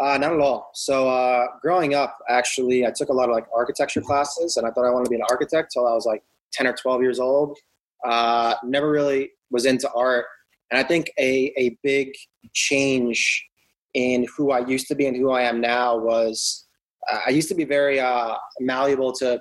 Uh, 0.00 0.18
not 0.18 0.32
at 0.32 0.40
all. 0.40 0.70
So 0.74 1.08
uh, 1.08 1.46
growing 1.60 1.94
up, 1.94 2.18
actually, 2.28 2.86
I 2.86 2.90
took 2.94 3.08
a 3.08 3.12
lot 3.12 3.28
of 3.28 3.34
like 3.34 3.46
architecture 3.54 4.00
classes, 4.00 4.56
and 4.56 4.66
I 4.66 4.70
thought 4.70 4.84
I 4.84 4.90
wanted 4.90 5.04
to 5.04 5.10
be 5.10 5.16
an 5.16 5.22
architect 5.30 5.70
till 5.72 5.86
I 5.86 5.92
was 5.92 6.06
like 6.06 6.22
ten 6.52 6.66
or 6.66 6.72
twelve 6.72 7.02
years 7.02 7.20
old. 7.20 7.58
Uh, 8.04 8.54
never 8.64 8.90
really 8.90 9.30
was 9.50 9.64
into 9.66 9.88
art, 9.94 10.26
and 10.70 10.80
I 10.80 10.82
think 10.82 11.10
a 11.18 11.52
a 11.56 11.76
big 11.82 12.12
change 12.52 13.46
in 13.94 14.26
who 14.36 14.50
I 14.50 14.66
used 14.66 14.88
to 14.88 14.94
be 14.94 15.06
and 15.06 15.16
who 15.16 15.30
I 15.30 15.42
am 15.42 15.60
now 15.60 15.98
was 15.98 16.66
uh, 17.10 17.20
I 17.26 17.30
used 17.30 17.48
to 17.50 17.54
be 17.54 17.64
very 17.64 18.00
uh, 18.00 18.34
malleable 18.60 19.12
to 19.14 19.40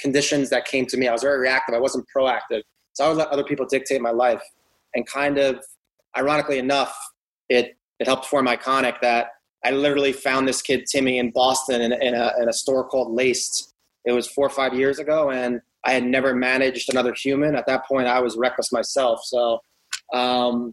conditions 0.00 0.48
that 0.50 0.64
came 0.64 0.86
to 0.86 0.96
me. 0.96 1.08
I 1.08 1.12
was 1.12 1.22
very 1.22 1.38
reactive. 1.38 1.74
I 1.74 1.80
wasn't 1.80 2.06
proactive, 2.16 2.62
so 2.92 3.04
I 3.04 3.08
would 3.08 3.16
let 3.16 3.28
other 3.28 3.44
people 3.44 3.66
dictate 3.66 4.00
my 4.00 4.12
life, 4.12 4.42
and 4.94 5.06
kind 5.06 5.38
of 5.38 5.62
ironically 6.16 6.58
enough, 6.58 6.96
it 7.48 7.76
it 7.98 8.06
helped 8.06 8.26
form 8.26 8.46
iconic 8.46 9.00
that 9.02 9.28
I 9.66 9.72
literally 9.72 10.12
found 10.12 10.46
this 10.46 10.62
kid 10.62 10.86
Timmy 10.86 11.18
in 11.18 11.32
Boston 11.32 11.80
in, 11.80 11.92
in, 11.92 12.14
a, 12.14 12.32
in 12.40 12.48
a 12.48 12.52
store 12.52 12.86
called 12.86 13.12
Laced. 13.12 13.74
It 14.04 14.12
was 14.12 14.28
four 14.28 14.46
or 14.46 14.50
five 14.50 14.74
years 14.74 15.00
ago, 15.00 15.32
and 15.32 15.60
I 15.84 15.90
had 15.90 16.04
never 16.04 16.36
managed 16.36 16.88
another 16.92 17.12
human. 17.12 17.56
At 17.56 17.66
that 17.66 17.84
point, 17.84 18.06
I 18.06 18.20
was 18.20 18.36
reckless 18.36 18.70
myself. 18.70 19.22
So, 19.24 19.58
um, 20.14 20.72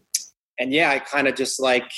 and 0.60 0.72
yeah, 0.72 0.90
I 0.90 1.00
kind 1.00 1.26
of 1.26 1.34
just 1.34 1.60
like, 1.60 1.90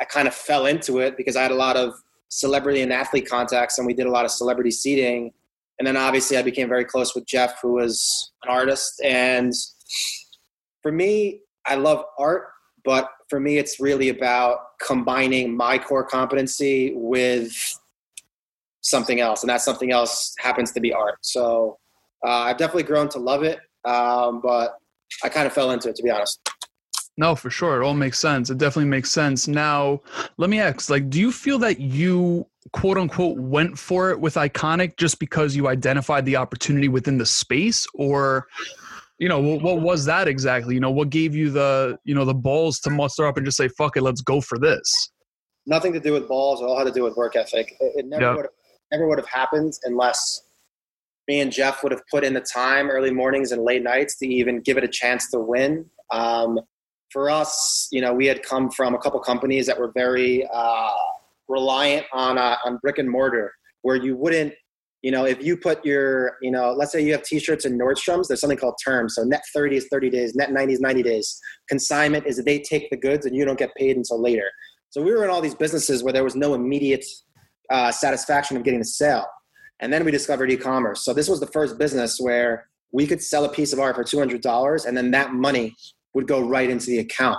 I 0.00 0.04
kind 0.04 0.28
of 0.28 0.34
fell 0.34 0.66
into 0.66 1.00
it 1.00 1.16
because 1.16 1.34
I 1.34 1.42
had 1.42 1.50
a 1.50 1.56
lot 1.56 1.76
of 1.76 1.92
celebrity 2.28 2.82
and 2.82 2.92
athlete 2.92 3.28
contacts, 3.28 3.76
and 3.78 3.86
we 3.86 3.94
did 3.94 4.06
a 4.06 4.10
lot 4.10 4.24
of 4.24 4.30
celebrity 4.30 4.70
seating. 4.70 5.32
And 5.80 5.86
then 5.88 5.96
obviously, 5.96 6.36
I 6.36 6.42
became 6.42 6.68
very 6.68 6.84
close 6.84 7.16
with 7.16 7.26
Jeff, 7.26 7.60
who 7.60 7.72
was 7.72 8.32
an 8.44 8.50
artist. 8.52 9.00
And 9.02 9.52
for 10.82 10.92
me, 10.92 11.40
I 11.66 11.74
love 11.74 12.04
art, 12.16 12.44
but 12.84 13.08
for 13.28 13.40
me, 13.40 13.58
it's 13.58 13.80
really 13.80 14.08
about 14.08 14.78
combining 14.80 15.56
my 15.56 15.78
core 15.78 16.04
competency 16.04 16.92
with 16.94 17.52
something 18.80 19.20
else, 19.20 19.42
and 19.42 19.50
that 19.50 19.62
something 19.62 19.92
else 19.92 20.34
happens 20.38 20.72
to 20.72 20.80
be 20.80 20.92
art. 20.92 21.18
So 21.22 21.78
uh, 22.24 22.30
I've 22.30 22.58
definitely 22.58 22.82
grown 22.84 23.08
to 23.10 23.18
love 23.18 23.42
it, 23.42 23.60
um, 23.84 24.40
but 24.42 24.78
I 25.22 25.28
kind 25.28 25.46
of 25.46 25.52
fell 25.52 25.70
into 25.70 25.88
it, 25.88 25.96
to 25.96 26.02
be 26.02 26.10
honest. 26.10 26.40
No, 27.16 27.36
for 27.36 27.48
sure. 27.48 27.80
It 27.80 27.84
all 27.84 27.94
makes 27.94 28.18
sense. 28.18 28.50
It 28.50 28.58
definitely 28.58 28.90
makes 28.90 29.10
sense. 29.10 29.46
Now, 29.46 30.00
let 30.36 30.50
me 30.50 30.58
ask 30.58 30.90
like, 30.90 31.08
do 31.10 31.20
you 31.20 31.30
feel 31.30 31.58
that 31.60 31.78
you 31.80 32.46
quote 32.72 32.98
unquote 32.98 33.38
went 33.38 33.78
for 33.78 34.10
it 34.10 34.18
with 34.18 34.34
Iconick 34.34 34.96
just 34.96 35.20
because 35.20 35.54
you 35.54 35.68
identified 35.68 36.24
the 36.24 36.34
opportunity 36.34 36.88
within 36.88 37.18
the 37.18 37.26
space? 37.26 37.86
Or 37.94 38.48
you 39.18 39.28
know 39.28 39.38
what 39.38 39.80
was 39.80 40.04
that 40.06 40.28
exactly? 40.28 40.74
You 40.74 40.80
know 40.80 40.90
what 40.90 41.10
gave 41.10 41.34
you 41.34 41.50
the 41.50 41.98
you 42.04 42.14
know 42.14 42.24
the 42.24 42.34
balls 42.34 42.80
to 42.80 42.90
muster 42.90 43.26
up 43.26 43.36
and 43.36 43.46
just 43.46 43.56
say 43.56 43.68
fuck 43.68 43.96
it 43.96 44.02
let's 44.02 44.20
go 44.20 44.40
for 44.40 44.58
this. 44.58 45.10
Nothing 45.66 45.92
to 45.92 46.00
do 46.00 46.12
with 46.12 46.28
balls. 46.28 46.60
It 46.60 46.64
all 46.64 46.76
had 46.76 46.84
to 46.84 46.92
do 46.92 47.04
with 47.04 47.16
work 47.16 47.36
ethic. 47.36 47.74
It, 47.80 47.92
it 47.96 48.06
never 48.06 48.22
yeah. 48.22 48.34
would 48.34 48.44
have 48.44 48.52
never 48.92 49.08
would 49.08 49.18
have 49.18 49.28
happened 49.28 49.72
unless 49.84 50.42
me 51.26 51.40
and 51.40 51.50
jeff 51.50 51.82
would 51.82 51.90
have 51.90 52.02
put 52.10 52.22
in 52.22 52.34
the 52.34 52.40
time 52.40 52.90
early 52.90 53.10
mornings 53.10 53.50
and 53.50 53.62
late 53.62 53.82
nights 53.82 54.16
to 54.18 54.26
even 54.26 54.60
give 54.60 54.76
it 54.76 54.84
a 54.84 54.88
chance 54.88 55.30
to 55.30 55.38
win. 55.38 55.86
Um, 56.10 56.60
for 57.12 57.30
us 57.30 57.88
you 57.92 58.00
know 58.00 58.12
we 58.12 58.26
had 58.26 58.42
come 58.42 58.70
from 58.70 58.94
a 58.94 58.98
couple 58.98 59.20
companies 59.20 59.66
that 59.66 59.78
were 59.78 59.92
very 59.94 60.46
uh, 60.52 60.90
reliant 61.48 62.04
on 62.12 62.36
uh, 62.36 62.56
on 62.64 62.78
brick 62.78 62.98
and 62.98 63.08
mortar 63.08 63.52
where 63.82 63.96
you 63.96 64.16
wouldn't 64.16 64.52
you 65.04 65.10
know, 65.10 65.26
if 65.26 65.44
you 65.44 65.54
put 65.54 65.84
your, 65.84 66.38
you 66.40 66.50
know, 66.50 66.72
let's 66.72 66.90
say 66.90 67.04
you 67.04 67.12
have 67.12 67.22
t-shirts 67.22 67.66
in 67.66 67.78
Nordstrom's, 67.78 68.26
there's 68.26 68.40
something 68.40 68.56
called 68.56 68.76
terms. 68.82 69.16
So 69.16 69.22
net 69.22 69.42
30 69.54 69.76
is 69.76 69.86
30 69.92 70.08
days, 70.08 70.34
net 70.34 70.50
90 70.50 70.72
is 70.72 70.80
90 70.80 71.02
days. 71.02 71.38
Consignment 71.68 72.26
is 72.26 72.38
that 72.38 72.46
they 72.46 72.58
take 72.58 72.88
the 72.88 72.96
goods 72.96 73.26
and 73.26 73.36
you 73.36 73.44
don't 73.44 73.58
get 73.58 73.74
paid 73.74 73.98
until 73.98 74.18
later. 74.18 74.50
So 74.88 75.02
we 75.02 75.12
were 75.12 75.22
in 75.22 75.28
all 75.28 75.42
these 75.42 75.54
businesses 75.54 76.02
where 76.02 76.14
there 76.14 76.24
was 76.24 76.36
no 76.36 76.54
immediate 76.54 77.04
uh, 77.68 77.92
satisfaction 77.92 78.56
of 78.56 78.64
getting 78.64 78.78
the 78.78 78.86
sale. 78.86 79.26
And 79.80 79.92
then 79.92 80.06
we 80.06 80.10
discovered 80.10 80.50
e-commerce. 80.50 81.04
So 81.04 81.12
this 81.12 81.28
was 81.28 81.38
the 81.38 81.48
first 81.48 81.76
business 81.76 82.16
where 82.18 82.66
we 82.90 83.06
could 83.06 83.22
sell 83.22 83.44
a 83.44 83.50
piece 83.50 83.74
of 83.74 83.80
art 83.80 83.96
for 83.96 84.04
$200 84.04 84.86
and 84.86 84.96
then 84.96 85.10
that 85.10 85.34
money 85.34 85.76
would 86.14 86.26
go 86.26 86.40
right 86.40 86.70
into 86.70 86.86
the 86.86 87.00
account. 87.00 87.38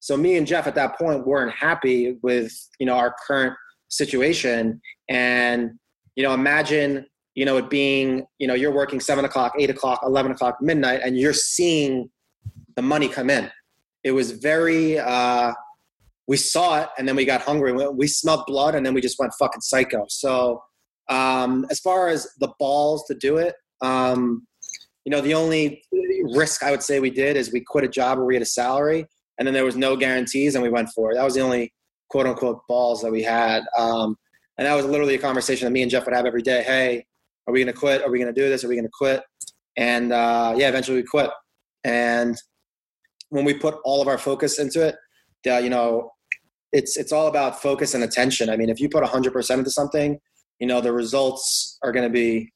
So 0.00 0.18
me 0.18 0.36
and 0.36 0.46
Jeff 0.46 0.66
at 0.66 0.74
that 0.74 0.98
point 0.98 1.26
weren't 1.26 1.54
happy 1.54 2.18
with, 2.22 2.52
you 2.78 2.84
know, 2.84 2.96
our 2.96 3.14
current 3.26 3.54
situation 3.88 4.82
and 5.08 5.70
you 6.16 6.22
know, 6.22 6.32
imagine, 6.32 7.06
you 7.34 7.44
know, 7.44 7.58
it 7.58 7.70
being, 7.70 8.26
you 8.38 8.48
know, 8.48 8.54
you're 8.54 8.72
working 8.72 8.98
seven 8.98 9.24
o'clock, 9.24 9.52
eight 9.58 9.70
o'clock, 9.70 10.00
11 10.02 10.32
o'clock, 10.32 10.56
midnight, 10.60 11.00
and 11.04 11.16
you're 11.16 11.34
seeing 11.34 12.10
the 12.74 12.82
money 12.82 13.08
come 13.08 13.30
in. 13.30 13.50
It 14.02 14.12
was 14.12 14.32
very, 14.32 14.98
uh, 14.98 15.52
we 16.26 16.36
saw 16.36 16.80
it 16.80 16.88
and 16.98 17.06
then 17.06 17.14
we 17.14 17.24
got 17.24 17.42
hungry. 17.42 17.72
We 17.72 18.08
smelled 18.08 18.46
blood 18.46 18.74
and 18.74 18.84
then 18.84 18.94
we 18.94 19.00
just 19.00 19.18
went 19.18 19.32
fucking 19.38 19.60
psycho. 19.60 20.06
So, 20.08 20.62
um, 21.08 21.66
as 21.70 21.78
far 21.78 22.08
as 22.08 22.26
the 22.40 22.52
balls 22.58 23.04
to 23.06 23.14
do 23.14 23.36
it, 23.36 23.54
um, 23.80 24.46
you 25.04 25.10
know, 25.10 25.20
the 25.20 25.34
only 25.34 25.84
risk 26.34 26.64
I 26.64 26.72
would 26.72 26.82
say 26.82 26.98
we 26.98 27.10
did 27.10 27.36
is 27.36 27.52
we 27.52 27.60
quit 27.60 27.84
a 27.84 27.88
job 27.88 28.18
where 28.18 28.26
we 28.26 28.34
had 28.34 28.42
a 28.42 28.46
salary 28.46 29.06
and 29.38 29.46
then 29.46 29.54
there 29.54 29.64
was 29.64 29.76
no 29.76 29.96
guarantees 29.96 30.54
and 30.56 30.64
we 30.64 30.70
went 30.70 30.88
for 30.94 31.12
it. 31.12 31.14
That 31.14 31.24
was 31.24 31.34
the 31.34 31.42
only 31.42 31.72
quote 32.08 32.26
unquote 32.26 32.60
balls 32.68 33.02
that 33.02 33.12
we 33.12 33.22
had. 33.22 33.62
Um, 33.78 34.16
and 34.58 34.66
that 34.66 34.74
was 34.74 34.86
literally 34.86 35.14
a 35.14 35.18
conversation 35.18 35.66
that 35.66 35.70
me 35.70 35.82
and 35.82 35.90
Jeff 35.90 36.06
would 36.06 36.14
have 36.14 36.26
every 36.26 36.42
day. 36.42 36.62
Hey, 36.62 37.04
are 37.46 37.52
we 37.52 37.62
going 37.62 37.72
to 37.72 37.78
quit? 37.78 38.02
Are 38.02 38.10
we 38.10 38.18
going 38.18 38.32
to 38.32 38.40
do 38.40 38.48
this? 38.48 38.64
Are 38.64 38.68
we 38.68 38.74
going 38.74 38.86
to 38.86 38.90
quit? 38.92 39.22
And 39.76 40.12
uh, 40.12 40.54
yeah, 40.56 40.68
eventually 40.68 40.96
we 40.98 41.02
quit. 41.02 41.30
And 41.84 42.36
when 43.28 43.44
we 43.44 43.54
put 43.54 43.76
all 43.84 44.00
of 44.00 44.08
our 44.08 44.18
focus 44.18 44.58
into 44.58 44.86
it, 44.86 44.96
uh, 45.48 45.58
you 45.58 45.70
know, 45.70 46.10
it's 46.72 46.96
it's 46.96 47.12
all 47.12 47.28
about 47.28 47.62
focus 47.62 47.94
and 47.94 48.02
attention. 48.02 48.50
I 48.50 48.56
mean, 48.56 48.68
if 48.68 48.80
you 48.80 48.88
put 48.88 49.04
100% 49.04 49.58
into 49.58 49.70
something, 49.70 50.18
you 50.58 50.66
know, 50.66 50.80
the 50.80 50.92
results 50.92 51.78
are 51.82 51.92
going 51.92 52.04
to 52.04 52.12
be, 52.12 52.50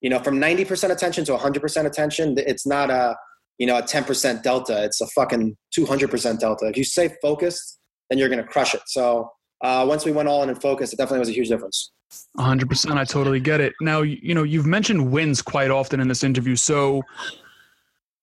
you 0.00 0.08
know, 0.08 0.20
from 0.20 0.40
90% 0.40 0.90
attention 0.90 1.24
to 1.26 1.36
100% 1.36 1.86
attention. 1.86 2.34
It's 2.38 2.66
not 2.66 2.90
a, 2.90 3.16
you 3.58 3.66
know, 3.66 3.76
a 3.76 3.82
10% 3.82 4.42
delta. 4.42 4.84
It's 4.84 5.00
a 5.00 5.06
fucking 5.08 5.56
200% 5.76 6.38
delta. 6.38 6.66
If 6.66 6.76
you 6.76 6.84
stay 6.84 7.10
focused, 7.20 7.78
then 8.08 8.18
you're 8.18 8.28
going 8.28 8.42
to 8.42 8.48
crush 8.48 8.74
it. 8.74 8.82
So 8.86 9.30
uh, 9.62 9.84
once 9.86 10.04
we 10.04 10.12
went 10.12 10.28
all 10.28 10.42
in 10.42 10.48
and 10.48 10.60
focused, 10.60 10.92
it 10.92 10.96
definitely 10.96 11.20
was 11.20 11.28
a 11.28 11.32
huge 11.32 11.48
difference. 11.48 11.92
100%. 12.38 12.96
I 12.96 13.04
totally 13.04 13.40
get 13.40 13.60
it. 13.60 13.72
Now, 13.80 14.02
you 14.02 14.34
know, 14.34 14.42
you've 14.42 14.66
mentioned 14.66 15.12
wins 15.12 15.42
quite 15.42 15.70
often 15.70 16.00
in 16.00 16.08
this 16.08 16.24
interview. 16.24 16.56
So, 16.56 17.02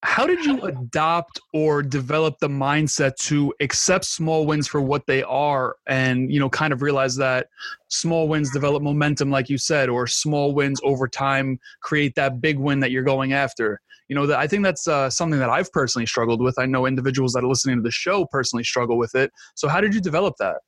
how 0.04 0.26
did 0.26 0.44
you 0.44 0.60
adopt 0.62 1.40
or 1.52 1.82
develop 1.82 2.38
the 2.38 2.48
mindset 2.48 3.16
to 3.16 3.52
accept 3.60 4.04
small 4.04 4.46
wins 4.46 4.68
for 4.68 4.80
what 4.80 5.04
they 5.06 5.24
are 5.24 5.74
and 5.88 6.32
you 6.32 6.38
know 6.38 6.48
kind 6.48 6.72
of 6.72 6.82
realize 6.82 7.16
that 7.16 7.48
small 7.88 8.28
wins 8.28 8.52
develop 8.52 8.80
momentum 8.80 9.28
like 9.28 9.48
you 9.48 9.58
said 9.58 9.88
or 9.88 10.06
small 10.06 10.54
wins 10.54 10.80
over 10.84 11.08
time 11.08 11.58
create 11.82 12.14
that 12.14 12.40
big 12.40 12.58
win 12.58 12.78
that 12.78 12.92
you're 12.92 13.02
going 13.02 13.32
after 13.32 13.80
you 14.06 14.14
know 14.14 14.32
i 14.36 14.46
think 14.46 14.62
that's 14.62 14.86
uh, 14.86 15.10
something 15.10 15.40
that 15.40 15.50
i've 15.50 15.70
personally 15.72 16.06
struggled 16.06 16.40
with 16.40 16.56
i 16.60 16.64
know 16.64 16.86
individuals 16.86 17.32
that 17.32 17.42
are 17.42 17.48
listening 17.48 17.76
to 17.76 17.82
the 17.82 17.90
show 17.90 18.24
personally 18.26 18.62
struggle 18.62 18.98
with 18.98 19.16
it 19.16 19.32
so 19.56 19.66
how 19.66 19.80
did 19.80 19.92
you 19.92 20.00
develop 20.00 20.34
that 20.38 20.58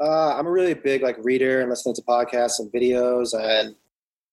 uh, 0.00 0.36
I'm 0.36 0.46
a 0.46 0.50
really 0.50 0.74
big 0.74 1.02
like 1.02 1.16
reader 1.22 1.60
and 1.60 1.70
listening 1.70 1.94
to 1.96 2.02
podcasts 2.02 2.58
and 2.58 2.70
videos, 2.72 3.34
and 3.34 3.74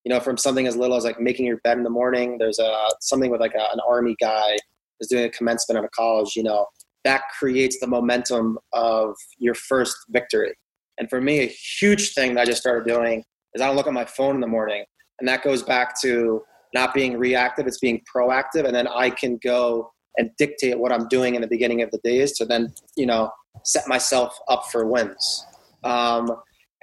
you 0.03 0.13
know, 0.13 0.19
from 0.19 0.37
something 0.37 0.67
as 0.67 0.75
little 0.75 0.95
as 0.95 1.03
like 1.03 1.19
making 1.19 1.45
your 1.45 1.57
bed 1.57 1.77
in 1.77 1.83
the 1.83 1.89
morning. 1.89 2.37
There's 2.37 2.59
a 2.59 2.89
something 3.01 3.31
with 3.31 3.41
like 3.41 3.55
a, 3.55 3.73
an 3.73 3.79
army 3.87 4.15
guy 4.21 4.57
is 4.99 5.07
doing 5.07 5.25
a 5.25 5.29
commencement 5.29 5.79
at 5.79 5.83
a 5.83 5.89
college. 5.89 6.35
You 6.35 6.43
know, 6.43 6.67
that 7.03 7.23
creates 7.37 7.79
the 7.79 7.87
momentum 7.87 8.59
of 8.73 9.15
your 9.39 9.55
first 9.55 9.95
victory. 10.09 10.53
And 10.97 11.09
for 11.09 11.19
me, 11.19 11.39
a 11.39 11.47
huge 11.79 12.13
thing 12.13 12.35
that 12.35 12.41
I 12.41 12.45
just 12.45 12.61
started 12.61 12.87
doing 12.87 13.23
is 13.53 13.61
I 13.61 13.67
don't 13.67 13.75
look 13.75 13.87
at 13.87 13.93
my 13.93 14.05
phone 14.05 14.35
in 14.35 14.41
the 14.41 14.47
morning, 14.47 14.85
and 15.19 15.27
that 15.27 15.43
goes 15.43 15.63
back 15.63 15.99
to 16.01 16.43
not 16.75 16.93
being 16.93 17.17
reactive; 17.17 17.65
it's 17.65 17.79
being 17.79 18.01
proactive, 18.13 18.65
and 18.65 18.75
then 18.75 18.87
I 18.87 19.09
can 19.09 19.39
go 19.43 19.91
and 20.17 20.29
dictate 20.37 20.77
what 20.77 20.91
I'm 20.91 21.07
doing 21.07 21.35
in 21.35 21.41
the 21.41 21.47
beginning 21.47 21.81
of 21.81 21.89
the 21.89 21.99
days 22.03 22.37
to 22.37 22.45
then 22.45 22.71
you 22.95 23.07
know 23.07 23.31
set 23.63 23.87
myself 23.87 24.37
up 24.47 24.65
for 24.71 24.85
wins. 24.85 25.45
Um, 25.85 26.29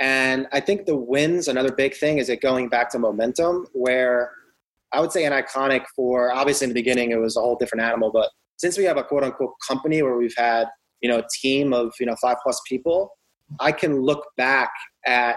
and 0.01 0.47
I 0.53 0.61
think 0.61 0.87
the 0.87 0.97
wins, 0.97 1.49
another 1.49 1.73
big 1.73 1.95
thing, 1.95 2.19
is 2.19 2.29
it 2.29 2.41
going 2.41 2.69
back 2.69 2.91
to 2.91 2.99
momentum, 2.99 3.67
where 3.73 4.31
I 4.93 5.01
would 5.01 5.13
say 5.13 5.25
an 5.25 5.33
iconic 5.33 5.85
for 5.95 6.33
obviously 6.33 6.67
in 6.67 6.71
the 6.71 6.75
beginning 6.75 7.11
it 7.11 7.17
was 7.17 7.37
a 7.37 7.41
whole 7.41 7.57
different 7.57 7.83
animal, 7.83 8.11
but 8.11 8.31
since 8.57 8.79
we 8.79 8.85
have 8.85 8.97
a 8.97 9.05
quote 9.05 9.25
unquote 9.25 9.55
company 9.67 10.03
where 10.03 10.17
we've 10.17 10.35
had 10.37 10.69
you 11.01 11.11
know 11.11 11.19
a 11.19 11.27
team 11.41 11.73
of 11.73 11.93
you 11.99 12.07
know 12.07 12.17
five 12.23 12.37
plus 12.43 12.61
people, 12.69 13.11
I 13.61 13.73
can 13.73 14.01
look 14.01 14.25
back 14.37 14.71
at 15.07 15.37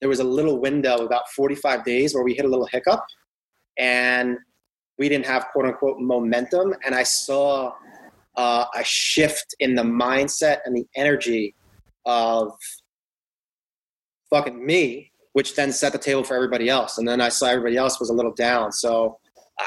there 0.00 0.08
was 0.08 0.20
a 0.20 0.24
little 0.24 0.60
window 0.60 0.96
about 0.96 1.28
45 1.30 1.84
days 1.84 2.14
where 2.14 2.24
we 2.24 2.34
hit 2.34 2.44
a 2.44 2.48
little 2.48 2.66
hiccup 2.66 3.04
and 3.78 4.36
we 4.98 5.08
didn't 5.08 5.26
have 5.26 5.46
quote 5.52 5.66
unquote 5.66 5.98
momentum. 6.00 6.74
And 6.84 6.94
i 6.94 7.04
saw 7.04 7.72
uh, 8.36 8.64
a 8.74 8.84
shift 8.84 9.54
in 9.60 9.74
the 9.74 9.82
mindset 9.82 10.58
and 10.64 10.76
the 10.76 10.86
energy 10.96 11.54
of 12.04 12.52
fucking 14.32 14.64
me, 14.64 15.12
which 15.32 15.54
then 15.54 15.72
set 15.72 15.92
the 15.92 15.98
table 15.98 16.24
for 16.24 16.34
everybody 16.34 16.68
else. 16.68 16.98
And 16.98 17.06
then 17.06 17.20
I 17.20 17.28
saw 17.28 17.46
everybody 17.46 17.76
else 17.76 18.00
was 18.00 18.10
a 18.10 18.14
little 18.14 18.32
down. 18.32 18.72
So 18.72 19.18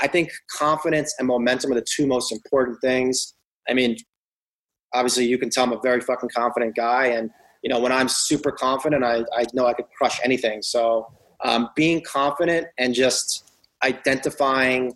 I 0.02 0.08
think 0.08 0.32
confidence 0.50 1.14
and 1.20 1.28
momentum 1.28 1.72
are 1.72 1.76
the 1.76 1.86
two 1.90 2.08
most 2.08 2.32
important 2.32 2.82
things. 2.82 3.34
I 3.70 3.74
mean, 3.74 3.98
obviously 4.94 5.26
you 5.26 5.38
can 5.38 5.50
tell 5.50 5.64
I'm 5.64 5.74
a 5.74 5.80
very 5.82 6.02
fucking 6.02 6.30
confident 6.36 6.76
guy 6.76 7.08
and 7.08 7.30
you 7.66 7.70
know, 7.70 7.80
when 7.80 7.92
I'm 7.92 8.08
super 8.08 8.52
confident, 8.52 9.04
I, 9.04 9.24
I 9.36 9.46
know 9.54 9.66
I 9.66 9.74
could 9.74 9.88
crush 9.98 10.20
anything. 10.24 10.62
So 10.62 11.08
um, 11.44 11.70
being 11.76 12.00
confident 12.02 12.68
and 12.78 12.94
just 12.94 13.52
identifying 13.84 14.94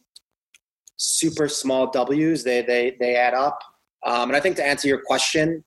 super 0.97 1.47
small 1.47 1.89
W's, 1.89 2.43
they, 2.43 2.61
they, 2.61 2.95
they 2.99 3.15
add 3.15 3.33
up. 3.33 3.59
Um, 4.05 4.29
and 4.29 4.35
I 4.35 4.39
think 4.39 4.55
to 4.57 4.65
answer 4.65 4.87
your 4.87 5.01
question, 5.03 5.63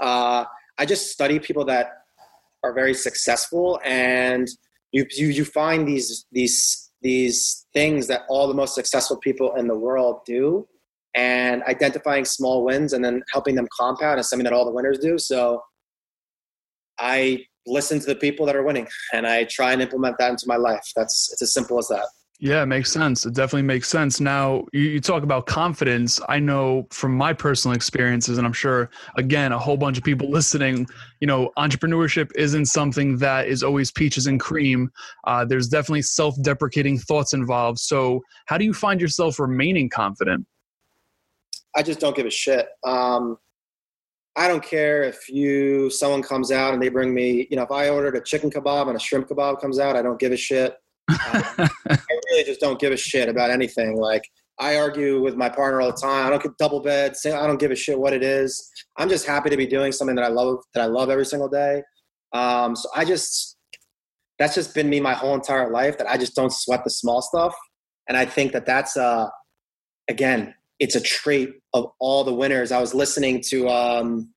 uh, 0.00 0.44
I 0.76 0.84
just 0.86 1.12
study 1.12 1.38
people 1.38 1.64
that 1.66 1.92
are 2.64 2.72
very 2.72 2.94
successful 2.94 3.80
and 3.84 4.48
you, 4.92 5.06
you, 5.16 5.28
you 5.28 5.44
find 5.44 5.86
these, 5.86 6.26
these, 6.32 6.90
these 7.02 7.66
things 7.72 8.06
that 8.08 8.22
all 8.28 8.48
the 8.48 8.54
most 8.54 8.74
successful 8.74 9.16
people 9.18 9.54
in 9.54 9.68
the 9.68 9.76
world 9.76 10.20
do 10.26 10.66
and 11.14 11.62
identifying 11.64 12.24
small 12.24 12.64
wins 12.64 12.92
and 12.92 13.04
then 13.04 13.22
helping 13.32 13.54
them 13.54 13.68
compound 13.78 14.20
is 14.20 14.28
something 14.28 14.44
that 14.44 14.52
all 14.52 14.64
the 14.64 14.72
winners 14.72 14.98
do. 14.98 15.18
So 15.18 15.62
I 16.98 17.44
listen 17.66 18.00
to 18.00 18.06
the 18.06 18.14
people 18.14 18.46
that 18.46 18.56
are 18.56 18.62
winning 18.62 18.88
and 19.12 19.26
I 19.26 19.44
try 19.44 19.72
and 19.72 19.82
implement 19.82 20.16
that 20.18 20.30
into 20.30 20.44
my 20.46 20.56
life. 20.56 20.84
That's 20.96 21.30
it's 21.32 21.42
as 21.42 21.52
simple 21.52 21.78
as 21.78 21.88
that. 21.88 22.06
Yeah, 22.40 22.62
it 22.62 22.66
makes 22.66 22.92
sense. 22.92 23.26
It 23.26 23.34
definitely 23.34 23.62
makes 23.62 23.88
sense. 23.88 24.20
Now, 24.20 24.64
you, 24.72 24.82
you, 24.82 25.00
talk 25.00 25.24
about 25.24 25.46
confidence. 25.46 26.20
I 26.28 26.38
know 26.38 26.86
from 26.90 27.16
my 27.16 27.32
personal 27.32 27.74
experiences, 27.74 28.38
and 28.38 28.46
I'm 28.46 28.52
sure, 28.52 28.90
again, 29.16 29.50
a 29.50 29.58
whole 29.58 29.76
bunch 29.76 29.98
of 29.98 30.04
people 30.04 30.30
listening, 30.30 30.86
you 31.18 31.26
know, 31.26 31.50
entrepreneurship 31.58 32.30
isn't 32.36 32.66
something 32.66 33.18
that 33.18 33.48
is 33.48 33.64
always 33.64 33.90
peaches 33.90 34.28
and 34.28 34.38
cream. 34.38 34.92
Uh, 35.26 35.44
there's 35.44 35.66
definitely 35.66 36.02
self 36.02 36.40
deprecating 36.42 36.96
thoughts 36.96 37.32
involved. 37.32 37.80
So, 37.80 38.22
how 38.46 38.56
do 38.56 38.64
you 38.64 38.72
find 38.72 39.00
yourself 39.00 39.40
remaining 39.40 39.90
confident? 39.90 40.46
I 41.74 41.82
just 41.82 41.98
don't 41.98 42.14
give 42.14 42.26
a 42.26 42.30
shit. 42.30 42.68
Um, 42.84 43.36
I 44.36 44.46
don't 44.46 44.62
care 44.62 45.02
if 45.02 45.28
you 45.28 45.90
someone 45.90 46.22
comes 46.22 46.52
out 46.52 46.72
and 46.72 46.80
they 46.80 46.88
bring 46.88 47.12
me, 47.12 47.48
you 47.50 47.56
know, 47.56 47.64
if 47.64 47.72
I 47.72 47.88
ordered 47.88 48.14
a 48.14 48.20
chicken 48.20 48.48
kebab 48.48 48.86
and 48.86 48.96
a 48.96 49.00
shrimp 49.00 49.28
kebab 49.28 49.60
comes 49.60 49.80
out, 49.80 49.96
I 49.96 50.02
don't 50.02 50.20
give 50.20 50.30
a 50.30 50.36
shit. 50.36 50.76
Um, 51.08 51.68
I 51.88 51.98
really 52.30 52.44
just 52.44 52.60
don't 52.60 52.78
give 52.78 52.92
a 52.92 52.96
shit 52.96 53.28
about 53.28 53.50
anything. 53.50 53.96
Like 53.96 54.22
I 54.58 54.76
argue 54.76 55.22
with 55.22 55.36
my 55.36 55.48
partner 55.48 55.80
all 55.80 55.90
the 55.90 55.96
time. 55.96 56.26
I 56.26 56.30
don't 56.30 56.42
get 56.42 56.56
double 56.58 56.80
bed. 56.80 57.14
I 57.24 57.46
don't 57.46 57.60
give 57.60 57.70
a 57.70 57.76
shit 57.76 57.98
what 57.98 58.12
it 58.12 58.22
is. 58.22 58.70
I'm 58.96 59.08
just 59.08 59.26
happy 59.26 59.50
to 59.50 59.56
be 59.56 59.66
doing 59.66 59.92
something 59.92 60.16
that 60.16 60.24
I 60.24 60.28
love 60.28 60.58
that 60.74 60.82
I 60.82 60.86
love 60.86 61.10
every 61.10 61.26
single 61.26 61.48
day. 61.48 61.82
Um, 62.32 62.76
so 62.76 62.88
I 62.94 63.04
just 63.04 63.56
that's 64.38 64.54
just 64.54 64.74
been 64.74 64.88
me 64.88 65.00
my 65.00 65.14
whole 65.14 65.34
entire 65.34 65.70
life. 65.70 65.98
That 65.98 66.10
I 66.10 66.16
just 66.16 66.34
don't 66.34 66.52
sweat 66.52 66.84
the 66.84 66.90
small 66.90 67.22
stuff, 67.22 67.54
and 68.08 68.16
I 68.16 68.24
think 68.24 68.52
that 68.52 68.66
that's 68.66 68.96
uh 68.96 69.28
again 70.08 70.54
it's 70.78 70.94
a 70.94 71.00
trait 71.00 71.50
of 71.74 71.90
all 71.98 72.24
the 72.24 72.32
winners. 72.32 72.72
I 72.72 72.80
was 72.80 72.94
listening 72.94 73.42
to 73.48 73.68
um, 73.68 74.32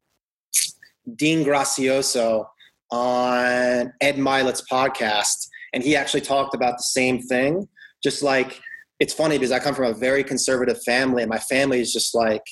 Dean 1.16 1.46
Graziosi 1.46 2.46
on 2.92 3.94
Ed 4.02 4.18
Mylett's 4.18 4.64
podcast, 4.70 5.48
and 5.74 5.84
he 5.84 5.96
actually 5.96 6.22
talked 6.22 6.54
about 6.54 6.78
the 6.78 6.84
same 6.84 7.22
thing. 7.22 7.68
Just 8.04 8.24
like 8.24 8.60
it's 9.00 9.14
funny 9.14 9.38
because 9.38 9.52
I 9.52 9.60
come 9.60 9.76
from 9.76 9.86
a 9.86 9.94
very 9.94 10.24
conservative 10.24 10.82
family, 10.84 11.24
and 11.24 11.30
my 11.30 11.40
family 11.40 11.82
is 11.82 11.94
just 11.94 12.14
like 12.14 12.44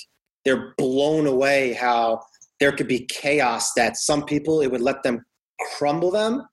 they're 0.45 0.73
blown 0.77 1.27
away 1.27 1.73
how 1.73 2.21
there 2.59 2.71
could 2.71 2.87
be 2.87 3.05
chaos 3.05 3.73
that 3.73 3.97
some 3.97 4.25
people 4.25 4.61
it 4.61 4.71
would 4.71 4.81
let 4.81 5.03
them 5.03 5.25
crumble 5.77 6.11
them. 6.11 6.43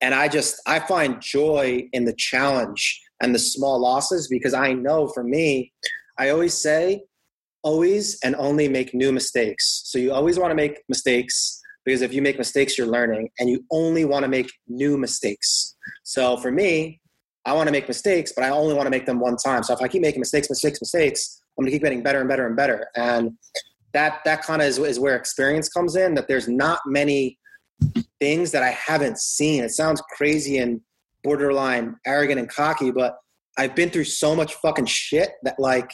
And 0.00 0.14
I 0.14 0.28
just 0.28 0.60
I 0.66 0.80
find 0.80 1.20
joy 1.20 1.88
in 1.92 2.04
the 2.04 2.14
challenge 2.14 3.00
and 3.20 3.34
the 3.34 3.38
small 3.38 3.80
losses 3.80 4.28
because 4.28 4.54
I 4.54 4.72
know 4.72 5.08
for 5.08 5.22
me, 5.22 5.72
I 6.18 6.30
always 6.30 6.54
say, 6.54 7.02
always 7.62 8.18
and 8.24 8.34
only 8.36 8.68
make 8.68 8.94
new 8.94 9.12
mistakes. 9.12 9.82
So 9.84 9.98
you 9.98 10.12
always 10.12 10.38
want 10.38 10.50
to 10.50 10.56
make 10.56 10.82
mistakes 10.88 11.61
because 11.84 12.02
if 12.02 12.12
you 12.12 12.22
make 12.22 12.38
mistakes, 12.38 12.78
you're 12.78 12.86
learning, 12.86 13.30
and 13.38 13.48
you 13.48 13.64
only 13.70 14.04
want 14.04 14.24
to 14.24 14.28
make 14.28 14.50
new 14.68 14.96
mistakes. 14.96 15.76
So 16.04 16.36
for 16.36 16.50
me, 16.50 17.00
I 17.44 17.52
want 17.54 17.66
to 17.66 17.72
make 17.72 17.88
mistakes, 17.88 18.32
but 18.34 18.44
I 18.44 18.50
only 18.50 18.74
want 18.74 18.86
to 18.86 18.90
make 18.90 19.06
them 19.06 19.18
one 19.18 19.36
time. 19.36 19.62
So 19.62 19.74
if 19.74 19.82
I 19.82 19.88
keep 19.88 20.02
making 20.02 20.20
mistakes, 20.20 20.48
mistakes, 20.48 20.80
mistakes, 20.80 21.42
I'm 21.58 21.64
going 21.64 21.70
to 21.70 21.76
keep 21.76 21.82
getting 21.82 22.02
better 22.02 22.20
and 22.20 22.28
better 22.28 22.46
and 22.46 22.56
better. 22.56 22.86
And 22.96 23.32
that 23.92 24.20
that 24.24 24.42
kind 24.42 24.62
of 24.62 24.68
is, 24.68 24.78
is 24.78 25.00
where 25.00 25.16
experience 25.16 25.68
comes 25.68 25.96
in. 25.96 26.14
That 26.14 26.28
there's 26.28 26.48
not 26.48 26.80
many 26.86 27.38
things 28.20 28.52
that 28.52 28.62
I 28.62 28.70
haven't 28.70 29.18
seen. 29.18 29.64
It 29.64 29.70
sounds 29.70 30.00
crazy 30.16 30.58
and 30.58 30.80
borderline 31.24 31.96
arrogant 32.06 32.38
and 32.38 32.48
cocky, 32.48 32.90
but 32.90 33.16
I've 33.58 33.74
been 33.74 33.90
through 33.90 34.04
so 34.04 34.34
much 34.34 34.54
fucking 34.54 34.86
shit 34.86 35.30
that 35.42 35.58
like 35.58 35.92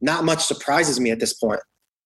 not 0.00 0.24
much 0.24 0.44
surprises 0.44 1.00
me 1.00 1.10
at 1.10 1.20
this 1.20 1.34
point. 1.34 1.60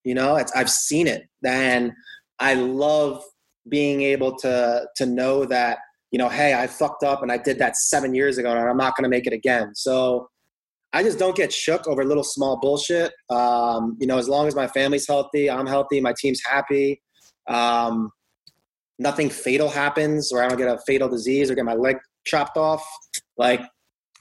You 0.04 0.14
know, 0.14 0.42
I've 0.54 0.70
seen 0.70 1.06
it, 1.06 1.24
and 1.44 1.92
I 2.40 2.54
love 2.54 3.22
being 3.68 4.02
able 4.02 4.36
to 4.38 4.86
to 4.96 5.06
know 5.06 5.44
that 5.46 5.78
you 6.10 6.18
know, 6.18 6.28
hey, 6.28 6.54
I 6.54 6.66
fucked 6.66 7.02
up 7.02 7.22
and 7.22 7.30
I 7.30 7.36
did 7.36 7.58
that 7.58 7.76
seven 7.76 8.14
years 8.14 8.38
ago, 8.38 8.50
and 8.50 8.58
I'm 8.58 8.76
not 8.76 8.96
going 8.96 9.04
to 9.04 9.10
make 9.10 9.26
it 9.26 9.32
again. 9.32 9.74
So 9.74 10.28
I 10.92 11.02
just 11.02 11.18
don't 11.18 11.36
get 11.36 11.52
shook 11.52 11.86
over 11.86 12.04
little 12.04 12.24
small 12.24 12.58
bullshit. 12.58 13.12
Um, 13.28 13.96
you 14.00 14.06
know, 14.06 14.16
as 14.16 14.28
long 14.28 14.46
as 14.46 14.54
my 14.54 14.66
family's 14.66 15.06
healthy, 15.06 15.50
I'm 15.50 15.66
healthy, 15.66 16.00
my 16.00 16.14
team's 16.18 16.40
happy. 16.44 17.02
Um, 17.46 18.10
nothing 18.98 19.28
fatal 19.28 19.68
happens, 19.68 20.32
or 20.32 20.42
I 20.42 20.48
don't 20.48 20.56
get 20.56 20.68
a 20.68 20.78
fatal 20.86 21.08
disease 21.08 21.50
or 21.50 21.54
get 21.54 21.64
my 21.64 21.74
leg 21.74 21.98
chopped 22.24 22.56
off. 22.56 22.84
Like, 23.36 23.60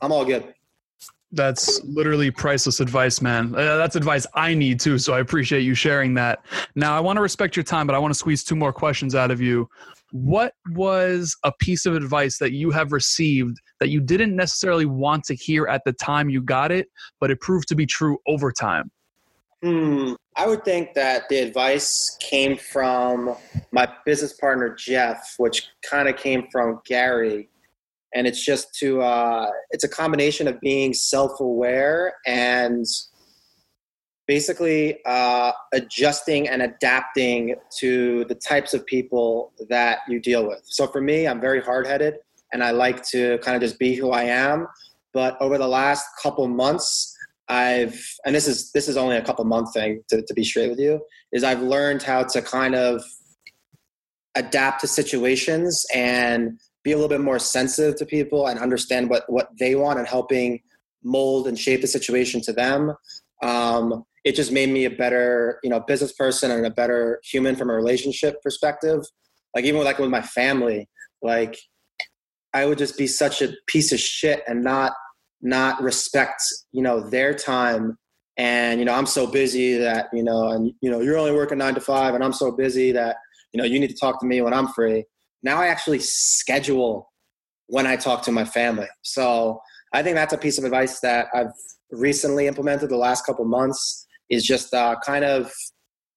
I'm 0.01 0.11
all 0.11 0.25
good. 0.25 0.53
That's 1.31 1.83
literally 1.83 2.31
priceless 2.31 2.79
advice, 2.79 3.21
man. 3.21 3.53
Uh, 3.53 3.75
that's 3.75 3.95
advice 3.95 4.25
I 4.33 4.53
need 4.53 4.79
too. 4.79 4.97
So 4.97 5.13
I 5.13 5.19
appreciate 5.19 5.61
you 5.61 5.73
sharing 5.73 6.13
that. 6.13 6.39
Now, 6.75 6.95
I 6.95 7.01
want 7.01 7.17
to 7.17 7.21
respect 7.21 7.55
your 7.55 7.63
time, 7.63 7.85
but 7.85 7.95
I 7.95 7.99
want 7.99 8.13
to 8.13 8.17
squeeze 8.17 8.43
two 8.43 8.55
more 8.55 8.71
questions 8.71 9.13
out 9.13 9.29
of 9.29 9.41
you. 9.41 9.69
What 10.11 10.53
was 10.69 11.35
a 11.43 11.51
piece 11.51 11.85
of 11.85 11.95
advice 11.95 12.37
that 12.37 12.53
you 12.53 12.71
have 12.71 12.93
received 12.93 13.57
that 13.79 13.89
you 13.89 13.99
didn't 13.99 14.35
necessarily 14.35 14.85
want 14.85 15.25
to 15.25 15.35
hear 15.35 15.67
at 15.67 15.83
the 15.83 15.91
time 15.91 16.29
you 16.29 16.41
got 16.41 16.71
it, 16.71 16.87
but 17.19 17.29
it 17.29 17.41
proved 17.41 17.67
to 17.69 17.75
be 17.75 17.85
true 17.85 18.17
over 18.25 18.51
time? 18.51 18.89
Hmm. 19.61 20.13
I 20.35 20.47
would 20.47 20.63
think 20.63 20.93
that 20.93 21.27
the 21.29 21.39
advice 21.39 22.15
came 22.21 22.57
from 22.57 23.35
my 23.71 23.91
business 24.05 24.33
partner, 24.33 24.73
Jeff, 24.75 25.33
which 25.37 25.67
kind 25.81 26.07
of 26.07 26.15
came 26.15 26.47
from 26.51 26.79
Gary 26.85 27.49
and 28.13 28.27
it's 28.27 28.43
just 28.43 28.73
to 28.79 29.01
uh, 29.01 29.49
it's 29.71 29.83
a 29.83 29.89
combination 29.89 30.47
of 30.47 30.59
being 30.61 30.93
self-aware 30.93 32.13
and 32.25 32.85
basically 34.27 34.99
uh, 35.05 35.51
adjusting 35.73 36.49
and 36.49 36.61
adapting 36.61 37.55
to 37.79 38.25
the 38.25 38.35
types 38.35 38.73
of 38.73 38.85
people 38.85 39.53
that 39.69 39.99
you 40.09 40.19
deal 40.19 40.45
with. 40.47 40.61
So 40.63 40.87
for 40.87 41.01
me 41.01 41.27
i'm 41.27 41.41
very 41.41 41.61
hard-headed 41.61 42.15
and 42.53 42.63
i 42.63 42.71
like 42.71 43.03
to 43.09 43.37
kind 43.39 43.55
of 43.55 43.61
just 43.61 43.79
be 43.79 43.95
who 43.95 44.11
i 44.11 44.23
am. 44.23 44.67
But 45.13 45.37
over 45.41 45.57
the 45.57 45.67
last 45.67 46.05
couple 46.21 46.47
months 46.47 47.15
i've 47.49 47.99
and 48.25 48.35
this 48.35 48.47
is 48.47 48.71
this 48.71 48.87
is 48.87 48.97
only 48.97 49.15
a 49.17 49.21
couple 49.21 49.43
month 49.45 49.73
thing 49.73 50.03
to, 50.09 50.21
to 50.21 50.33
be 50.33 50.43
straight 50.43 50.69
with 50.69 50.79
you 50.79 50.99
is 51.31 51.45
i've 51.45 51.61
learned 51.61 52.03
how 52.03 52.21
to 52.21 52.41
kind 52.41 52.75
of 52.75 53.01
adapt 54.35 54.81
to 54.81 54.87
situations 54.87 55.85
and 55.93 56.59
be 56.83 56.91
a 56.91 56.95
little 56.95 57.09
bit 57.09 57.21
more 57.21 57.39
sensitive 57.39 57.95
to 57.97 58.05
people 58.05 58.47
and 58.47 58.59
understand 58.59 59.09
what 59.09 59.23
what 59.27 59.49
they 59.59 59.75
want 59.75 59.99
and 59.99 60.07
helping 60.07 60.59
mold 61.03 61.47
and 61.47 61.57
shape 61.57 61.81
the 61.81 61.87
situation 61.87 62.41
to 62.41 62.53
them. 62.53 62.93
Um, 63.43 64.03
it 64.23 64.35
just 64.35 64.51
made 64.51 64.69
me 64.69 64.85
a 64.85 64.89
better 64.89 65.59
you 65.63 65.69
know 65.69 65.79
business 65.79 66.13
person 66.13 66.51
and 66.51 66.65
a 66.65 66.71
better 66.71 67.19
human 67.23 67.55
from 67.55 67.69
a 67.69 67.73
relationship 67.73 68.41
perspective. 68.41 69.01
Like 69.55 69.65
even 69.65 69.79
with, 69.79 69.85
like 69.85 69.99
with 69.99 70.09
my 70.09 70.21
family, 70.21 70.87
like 71.21 71.57
I 72.53 72.65
would 72.65 72.77
just 72.77 72.97
be 72.97 73.07
such 73.07 73.41
a 73.41 73.53
piece 73.67 73.91
of 73.91 73.99
shit 73.99 74.43
and 74.47 74.63
not 74.63 74.93
not 75.41 75.81
respect 75.81 76.41
you 76.71 76.81
know 76.81 76.99
their 77.09 77.33
time 77.33 77.97
and 78.37 78.79
you 78.79 78.85
know 78.85 78.93
i'm 78.93 79.05
so 79.05 79.27
busy 79.27 79.77
that 79.77 80.07
you 80.11 80.23
know 80.23 80.49
and 80.49 80.71
you 80.81 80.89
know 80.89 80.99
you're 81.01 81.17
only 81.17 81.31
working 81.31 81.57
nine 81.57 81.75
to 81.75 81.81
five 81.81 82.15
and 82.15 82.23
i'm 82.23 82.33
so 82.33 82.51
busy 82.51 82.91
that 82.91 83.17
you 83.53 83.57
know 83.57 83.63
you 83.63 83.79
need 83.79 83.89
to 83.89 83.95
talk 83.95 84.19
to 84.19 84.25
me 84.25 84.41
when 84.41 84.53
i'm 84.53 84.67
free 84.69 85.03
now 85.47 85.61
I 85.61 85.67
actually 85.67 85.99
schedule 85.99 87.09
when 87.67 87.87
I 87.87 87.95
talk 87.95 88.21
to 88.23 88.33
my 88.33 88.43
family. 88.43 88.87
So 89.03 89.61
I 89.93 90.03
think 90.03 90.15
that's 90.15 90.33
a 90.33 90.37
piece 90.37 90.57
of 90.57 90.65
advice 90.65 90.99
that 90.99 91.27
I've 91.33 91.55
recently 91.89 92.47
implemented 92.47 92.89
the 92.89 92.97
last 92.97 93.25
couple 93.25 93.45
months 93.45 94.05
is 94.29 94.43
just 94.43 94.73
uh, 94.73 94.95
kind 95.05 95.23
of 95.23 95.49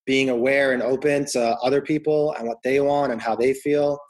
being 0.04 0.30
aware 0.30 0.72
and 0.72 0.82
open 0.82 1.24
to 1.26 1.40
other 1.62 1.80
people 1.80 2.34
and 2.36 2.48
what 2.48 2.58
they 2.64 2.80
want 2.80 3.12
and 3.12 3.22
how 3.22 3.36
they 3.36 3.54
feel, 3.54 4.00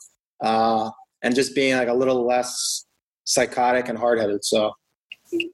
uh, 0.43 0.91
and 1.23 1.35
just 1.35 1.55
being 1.55 1.77
like 1.77 1.89
a 1.89 1.93
little 2.03 2.27
less 2.27 2.87
psychotic 3.25 3.91
and 3.91 3.99
hard 3.99 4.19
headed. 4.19 4.43
So 4.43 4.73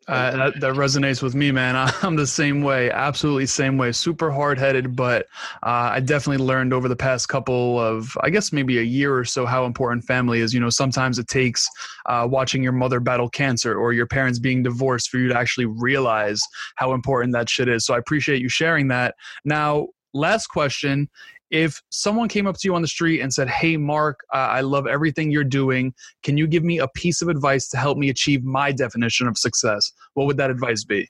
uh, 0.08 0.36
that, 0.36 0.60
that 0.60 0.74
resonates 0.74 1.22
with 1.22 1.34
me, 1.34 1.50
man. 1.50 1.74
I'm 2.02 2.16
the 2.16 2.26
same 2.26 2.62
way, 2.62 2.90
absolutely 2.90 3.46
same 3.46 3.76
way. 3.76 3.92
Super 3.92 4.30
hard 4.30 4.58
headed, 4.58 4.96
but 4.96 5.26
uh, 5.62 5.90
I 5.92 6.00
definitely 6.00 6.44
learned 6.44 6.72
over 6.72 6.88
the 6.88 6.96
past 6.96 7.28
couple 7.28 7.78
of, 7.78 8.16
I 8.22 8.30
guess, 8.30 8.52
maybe 8.52 8.78
a 8.78 8.82
year 8.82 9.16
or 9.16 9.24
so, 9.24 9.46
how 9.46 9.64
important 9.64 10.04
family 10.04 10.40
is. 10.40 10.54
You 10.54 10.60
know, 10.60 10.70
sometimes 10.70 11.18
it 11.18 11.28
takes 11.28 11.68
uh, 12.06 12.26
watching 12.30 12.62
your 12.62 12.72
mother 12.72 13.00
battle 13.00 13.28
cancer 13.28 13.76
or 13.76 13.92
your 13.92 14.06
parents 14.06 14.38
being 14.38 14.62
divorced 14.62 15.10
for 15.10 15.18
you 15.18 15.28
to 15.28 15.36
actually 15.36 15.66
realize 15.66 16.40
how 16.76 16.92
important 16.92 17.32
that 17.32 17.48
shit 17.48 17.68
is. 17.68 17.84
So 17.84 17.94
I 17.94 17.98
appreciate 17.98 18.40
you 18.40 18.48
sharing 18.48 18.88
that. 18.88 19.14
Now, 19.44 19.88
last 20.14 20.46
question 20.46 21.08
if 21.50 21.80
someone 21.90 22.28
came 22.28 22.46
up 22.46 22.56
to 22.56 22.68
you 22.68 22.74
on 22.74 22.82
the 22.82 22.88
street 22.88 23.20
and 23.20 23.32
said, 23.32 23.48
Hey, 23.48 23.76
Mark, 23.76 24.20
uh, 24.32 24.38
I 24.38 24.60
love 24.60 24.86
everything 24.86 25.30
you're 25.30 25.44
doing. 25.44 25.94
Can 26.22 26.36
you 26.36 26.46
give 26.46 26.64
me 26.64 26.78
a 26.78 26.88
piece 26.88 27.22
of 27.22 27.28
advice 27.28 27.68
to 27.68 27.76
help 27.76 27.98
me 27.98 28.08
achieve 28.08 28.44
my 28.44 28.72
definition 28.72 29.26
of 29.26 29.38
success? 29.38 29.92
What 30.14 30.26
would 30.26 30.36
that 30.38 30.50
advice 30.50 30.84
be? 30.84 31.08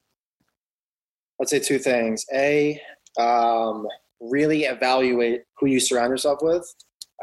I'd 1.40 1.49
say 1.49 1.59
two 1.59 1.79
things. 1.79 2.25
A, 2.35 2.81
um, 3.18 3.87
really 4.20 4.64
evaluate 4.64 5.42
who 5.59 5.66
you 5.66 5.81
surround 5.81 6.11
yourself 6.11 6.38
with. 6.42 6.66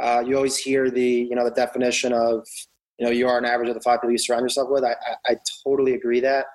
Uh, 0.02 0.24
you 0.26 0.36
always 0.36 0.58
hear 0.58 0.90
the, 0.90 1.28
you 1.30 1.36
know, 1.36 1.44
the 1.44 1.52
definition 1.52 2.14
of, 2.14 2.46
you 3.00 3.06
know, 3.06 3.12
you 3.12 3.28
are 3.28 3.38
an 3.38 3.46
average 3.46 3.70
of 3.70 3.76
the 3.76 3.82
five 3.82 4.00
people 4.02 4.12
you 4.12 4.18
surround 4.18 4.44
yourself 4.44 4.70
with. 4.70 4.84
I, 4.84 4.92
I, 4.92 5.32
I 5.32 5.36
totally 5.64 5.94
agree 5.94 6.20
that. 6.22 6.46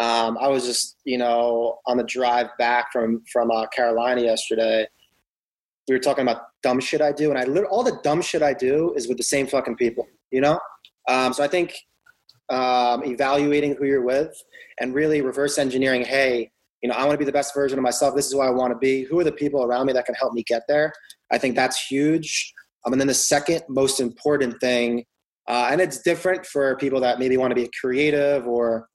Um, 0.00 0.36
I 0.40 0.48
was 0.48 0.64
just, 0.64 0.96
you 1.04 1.18
know, 1.18 1.78
on 1.86 1.96
the 1.96 2.04
drive 2.04 2.48
back 2.58 2.90
from 2.92 3.22
from 3.32 3.50
uh, 3.50 3.66
Carolina 3.68 4.22
yesterday. 4.22 4.86
We 5.88 5.94
were 5.94 6.00
talking 6.00 6.22
about 6.22 6.42
dumb 6.62 6.80
shit 6.80 7.00
I 7.00 7.12
do, 7.12 7.30
and 7.30 7.38
I 7.38 7.44
literally 7.44 7.68
all 7.68 7.82
the 7.82 7.98
dumb 8.02 8.22
shit 8.22 8.42
I 8.42 8.54
do 8.54 8.94
is 8.94 9.08
with 9.08 9.18
the 9.18 9.24
same 9.24 9.46
fucking 9.46 9.76
people, 9.76 10.06
you 10.30 10.40
know. 10.40 10.58
Um, 11.08 11.32
so 11.32 11.44
I 11.44 11.48
think 11.48 11.74
um, 12.48 13.04
evaluating 13.04 13.76
who 13.76 13.84
you're 13.84 14.04
with 14.04 14.34
and 14.80 14.94
really 14.94 15.20
reverse 15.20 15.58
engineering. 15.58 16.02
Hey, 16.02 16.50
you 16.82 16.88
know, 16.88 16.94
I 16.94 17.04
want 17.04 17.12
to 17.12 17.18
be 17.18 17.24
the 17.24 17.32
best 17.32 17.54
version 17.54 17.78
of 17.78 17.82
myself. 17.82 18.14
This 18.14 18.26
is 18.26 18.32
who 18.32 18.40
I 18.40 18.50
want 18.50 18.72
to 18.72 18.78
be. 18.78 19.04
Who 19.04 19.18
are 19.18 19.24
the 19.24 19.32
people 19.32 19.64
around 19.64 19.86
me 19.86 19.92
that 19.94 20.06
can 20.06 20.14
help 20.14 20.34
me 20.34 20.42
get 20.46 20.62
there? 20.68 20.92
I 21.32 21.38
think 21.38 21.56
that's 21.56 21.86
huge. 21.86 22.52
Um, 22.84 22.92
and 22.92 23.00
then 23.00 23.08
the 23.08 23.14
second 23.14 23.62
most 23.68 24.00
important 24.00 24.60
thing, 24.60 25.04
uh, 25.48 25.68
and 25.70 25.80
it's 25.80 26.02
different 26.02 26.44
for 26.46 26.76
people 26.76 27.00
that 27.00 27.18
maybe 27.18 27.36
want 27.36 27.50
to 27.50 27.54
be 27.54 27.70
creative 27.80 28.46
or 28.46 28.88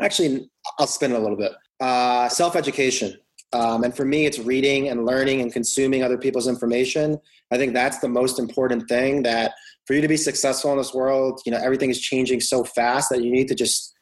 actually, 0.00 0.48
I'll 0.78 0.86
spin 0.86 1.12
it 1.12 1.16
a 1.16 1.20
little 1.20 1.36
bit. 1.36 1.52
Uh, 1.80 2.28
Self 2.28 2.56
education. 2.56 3.14
Um, 3.56 3.84
and 3.84 3.96
for 3.96 4.04
me, 4.04 4.26
it's 4.26 4.38
reading 4.38 4.88
and 4.88 5.06
learning 5.06 5.40
and 5.40 5.52
consuming 5.52 6.02
other 6.02 6.18
people's 6.18 6.46
information. 6.46 7.18
I 7.50 7.56
think 7.56 7.72
that's 7.72 7.98
the 8.00 8.08
most 8.08 8.38
important 8.38 8.88
thing 8.88 9.22
that 9.22 9.52
for 9.86 9.94
you 9.94 10.02
to 10.02 10.08
be 10.08 10.16
successful 10.16 10.72
in 10.72 10.78
this 10.78 10.92
world, 10.92 11.40
you 11.46 11.52
know, 11.52 11.58
everything 11.58 11.88
is 11.88 12.00
changing 12.00 12.40
so 12.40 12.64
fast 12.64 13.08
that 13.10 13.22
you 13.22 13.30
need 13.30 13.48
to 13.48 13.54
just 13.54 13.94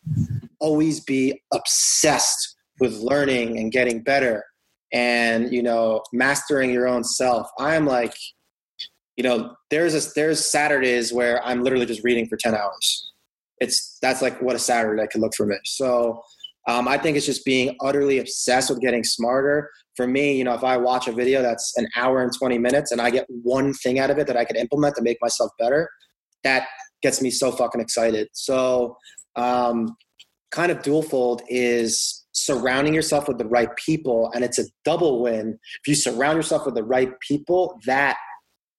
always 0.58 1.00
be 1.00 1.40
obsessed 1.52 2.56
with 2.80 2.94
learning 2.94 3.58
and 3.58 3.70
getting 3.70 4.02
better 4.02 4.44
and, 4.92 5.52
you 5.52 5.62
know, 5.62 6.02
mastering 6.12 6.70
your 6.70 6.88
own 6.88 7.04
self. 7.04 7.48
I 7.58 7.76
am 7.76 7.86
like, 7.86 8.14
you 9.16 9.22
know, 9.22 9.54
there's 9.70 9.94
a, 9.94 10.10
there's 10.14 10.44
Saturdays 10.44 11.12
where 11.12 11.44
I'm 11.46 11.62
literally 11.62 11.86
just 11.86 12.02
reading 12.02 12.26
for 12.26 12.36
10 12.36 12.54
hours 12.54 13.12
it's 13.60 13.98
that's 14.00 14.22
like 14.22 14.40
what 14.40 14.56
a 14.56 14.58
Saturday 14.58 15.06
could 15.10 15.20
look 15.20 15.34
for 15.34 15.46
me. 15.46 15.56
So 15.64 16.22
um, 16.66 16.88
I 16.88 16.96
think 16.96 17.16
it's 17.16 17.26
just 17.26 17.44
being 17.44 17.76
utterly 17.80 18.18
obsessed 18.18 18.70
with 18.70 18.80
getting 18.80 19.04
smarter. 19.04 19.70
For 19.96 20.06
me, 20.06 20.36
you 20.36 20.44
know, 20.44 20.54
if 20.54 20.64
I 20.64 20.76
watch 20.76 21.08
a 21.08 21.12
video 21.12 21.42
that's 21.42 21.76
an 21.76 21.86
hour 21.96 22.22
and 22.22 22.32
20 22.36 22.58
minutes 22.58 22.90
and 22.90 23.00
I 23.00 23.10
get 23.10 23.26
one 23.28 23.74
thing 23.74 23.98
out 23.98 24.10
of 24.10 24.18
it 24.18 24.26
that 24.26 24.36
I 24.36 24.44
can 24.44 24.56
implement 24.56 24.96
to 24.96 25.02
make 25.02 25.18
myself 25.20 25.50
better, 25.58 25.88
that 26.42 26.66
gets 27.02 27.20
me 27.20 27.30
so 27.30 27.52
fucking 27.52 27.80
excited. 27.80 28.28
So, 28.32 28.96
um, 29.36 29.94
kind 30.50 30.70
of 30.70 30.82
dual 30.82 31.02
fold 31.02 31.42
is 31.48 32.24
surrounding 32.32 32.94
yourself 32.94 33.28
with 33.28 33.38
the 33.38 33.46
right 33.46 33.70
people, 33.76 34.30
and 34.34 34.42
it's 34.42 34.58
a 34.58 34.64
double 34.84 35.20
win. 35.22 35.58
If 35.82 35.88
you 35.88 35.94
surround 35.94 36.36
yourself 36.36 36.64
with 36.64 36.74
the 36.74 36.84
right 36.84 37.10
people, 37.20 37.78
that 37.86 38.16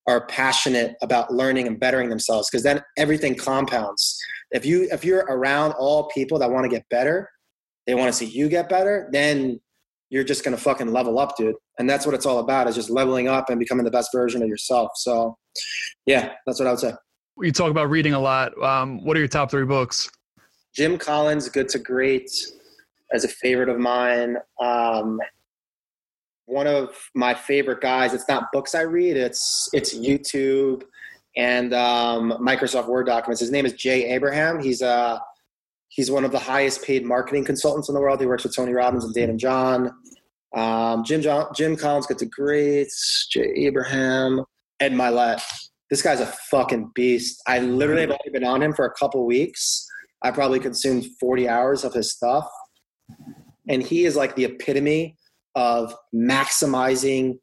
are 0.07 0.25
passionate 0.27 0.95
about 1.01 1.33
learning 1.33 1.67
and 1.67 1.79
bettering 1.79 2.09
themselves, 2.09 2.49
because 2.49 2.63
then 2.63 2.81
everything 2.97 3.35
compounds 3.35 4.17
if 4.51 4.65
you 4.65 4.87
if 4.91 5.03
you're 5.03 5.25
around 5.27 5.73
all 5.73 6.07
people 6.09 6.39
that 6.39 6.49
want 6.49 6.63
to 6.63 6.69
get 6.69 6.87
better, 6.89 7.29
they 7.87 7.95
want 7.95 8.11
to 8.11 8.13
see 8.13 8.25
you 8.25 8.49
get 8.49 8.69
better, 8.69 9.09
then 9.11 9.59
you're 10.09 10.23
just 10.23 10.43
gonna 10.43 10.57
fucking 10.57 10.91
level 10.91 11.19
up, 11.19 11.35
dude. 11.37 11.55
And 11.79 11.89
that's 11.89 12.05
what 12.05 12.15
it's 12.15 12.25
all 12.25 12.39
about 12.39 12.67
is 12.67 12.75
just 12.75 12.89
leveling 12.89 13.27
up 13.27 13.49
and 13.49 13.59
becoming 13.59 13.85
the 13.85 13.91
best 13.91 14.09
version 14.13 14.41
of 14.41 14.47
yourself. 14.47 14.91
So 14.95 15.37
yeah, 16.05 16.33
that's 16.45 16.59
what 16.59 16.67
I 16.67 16.71
would 16.71 16.79
say. 16.79 16.93
You 17.41 17.51
talk 17.51 17.69
about 17.69 17.89
reading 17.89 18.13
a 18.13 18.19
lot. 18.19 18.57
Um, 18.63 19.03
what 19.03 19.17
are 19.17 19.19
your 19.19 19.27
top 19.27 19.51
three 19.51 19.65
books? 19.65 20.09
Jim 20.73 20.97
Collins, 20.97 21.49
Good 21.49 21.69
to 21.69 21.79
Great, 21.79 22.29
as 23.13 23.23
a 23.23 23.27
favorite 23.27 23.69
of 23.69 23.77
mine. 23.77 24.37
Um, 24.61 25.19
one 26.45 26.67
of 26.67 26.95
my 27.15 27.33
favorite 27.33 27.81
guys. 27.81 28.13
It's 28.13 28.27
not 28.27 28.51
books 28.51 28.75
I 28.75 28.81
read. 28.81 29.17
It's 29.17 29.67
it's 29.73 29.97
YouTube 29.97 30.83
and 31.35 31.73
um, 31.73 32.31
Microsoft 32.41 32.87
Word 32.87 33.07
documents. 33.07 33.41
His 33.41 33.51
name 33.51 33.65
is 33.65 33.73
Jay 33.73 34.13
Abraham. 34.13 34.61
He's 34.61 34.81
uh, 34.81 35.19
he's 35.95 36.11
one 36.11 36.25
of 36.25 36.31
the 36.31 36.39
highest 36.39 36.83
paid 36.83 37.05
marketing 37.05 37.45
consultants 37.45 37.87
in 37.87 37.95
the 37.95 38.01
world. 38.01 38.19
He 38.19 38.27
works 38.27 38.43
with 38.43 38.53
Tony 38.53 38.73
Robbins 38.73 39.05
and 39.05 39.15
Daymond 39.15 39.37
John. 39.37 39.91
Um, 40.53 41.05
Jim 41.05 41.21
John, 41.21 41.47
Jim 41.55 41.77
Collins 41.77 42.05
got 42.05 42.17
the 42.17 42.25
greats. 42.25 43.27
Jay 43.31 43.51
Abraham, 43.55 44.43
Ed 44.81 44.91
Mylett. 44.91 45.41
This 45.89 46.01
guy's 46.01 46.19
a 46.19 46.25
fucking 46.51 46.91
beast. 46.95 47.41
I 47.47 47.59
literally 47.59 48.01
have 48.01 48.11
only 48.11 48.31
been 48.33 48.43
on 48.43 48.61
him 48.61 48.73
for 48.73 48.85
a 48.85 48.91
couple 48.91 49.25
weeks. 49.25 49.87
I 50.21 50.31
probably 50.31 50.59
consumed 50.59 51.05
40 51.19 51.47
hours 51.47 51.85
of 51.85 51.93
his 51.93 52.11
stuff. 52.11 52.49
And 53.69 53.81
he 53.81 54.03
is 54.03 54.17
like 54.17 54.35
the 54.35 54.45
epitome 54.45 55.15
of 55.55 55.95
maximizing 56.13 57.39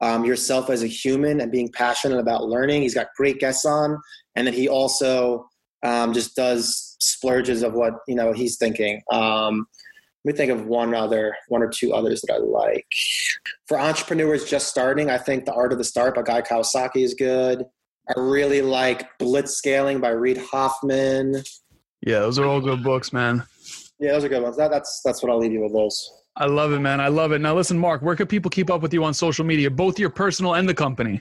um, 0.00 0.24
yourself 0.24 0.70
as 0.70 0.84
a 0.84 0.86
human 0.86 1.40
and 1.40 1.50
being 1.50 1.70
passionate 1.72 2.20
about 2.20 2.44
learning. 2.44 2.82
He's 2.82 2.94
got 2.94 3.08
great 3.16 3.40
guests 3.40 3.64
on, 3.64 3.98
and 4.36 4.46
then 4.46 4.54
he 4.54 4.68
also 4.68 5.48
um, 5.82 6.12
just 6.12 6.36
does 6.36 6.89
splurges 7.00 7.62
of 7.62 7.74
what 7.74 7.94
you 8.06 8.14
know 8.14 8.32
he's 8.32 8.56
thinking. 8.56 9.02
Um, 9.10 9.66
let 10.24 10.34
me 10.34 10.36
think 10.36 10.52
of 10.52 10.66
one 10.66 10.94
other, 10.94 11.34
one 11.48 11.62
or 11.62 11.68
two 11.68 11.94
others 11.94 12.20
that 12.22 12.34
I 12.34 12.38
like. 12.38 12.86
For 13.66 13.80
entrepreneurs 13.80 14.44
just 14.44 14.68
starting, 14.68 15.08
I 15.08 15.16
think 15.16 15.46
The 15.46 15.54
Art 15.54 15.72
of 15.72 15.78
the 15.78 15.84
Start 15.84 16.14
by 16.14 16.22
Guy 16.22 16.42
Kawasaki 16.42 17.02
is 17.02 17.14
good. 17.14 17.64
I 18.08 18.20
really 18.20 18.60
like 18.60 19.18
Blitz 19.18 19.56
Scaling 19.56 19.98
by 20.00 20.10
Reid 20.10 20.36
Hoffman. 20.36 21.42
Yeah, 22.02 22.20
those 22.20 22.38
are 22.38 22.44
all 22.44 22.60
good 22.60 22.82
books, 22.82 23.12
man. 23.12 23.44
Yeah, 23.98 24.12
those 24.12 24.24
are 24.24 24.28
good 24.28 24.42
ones. 24.42 24.56
That, 24.56 24.70
that's 24.70 25.00
that's 25.04 25.22
what 25.22 25.30
I'll 25.30 25.38
leave 25.38 25.52
you 25.52 25.62
with 25.62 25.72
those. 25.72 26.10
I 26.36 26.46
love 26.46 26.72
it, 26.72 26.80
man. 26.80 27.00
I 27.00 27.08
love 27.08 27.32
it. 27.32 27.40
Now, 27.40 27.54
listen, 27.54 27.78
Mark, 27.78 28.02
where 28.02 28.16
can 28.16 28.26
people 28.26 28.50
keep 28.50 28.70
up 28.70 28.82
with 28.82 28.92
you 28.92 29.04
on 29.04 29.14
social 29.14 29.44
media, 29.44 29.70
both 29.70 29.98
your 29.98 30.10
personal 30.10 30.54
and 30.54 30.68
the 30.68 30.74
company? 30.74 31.20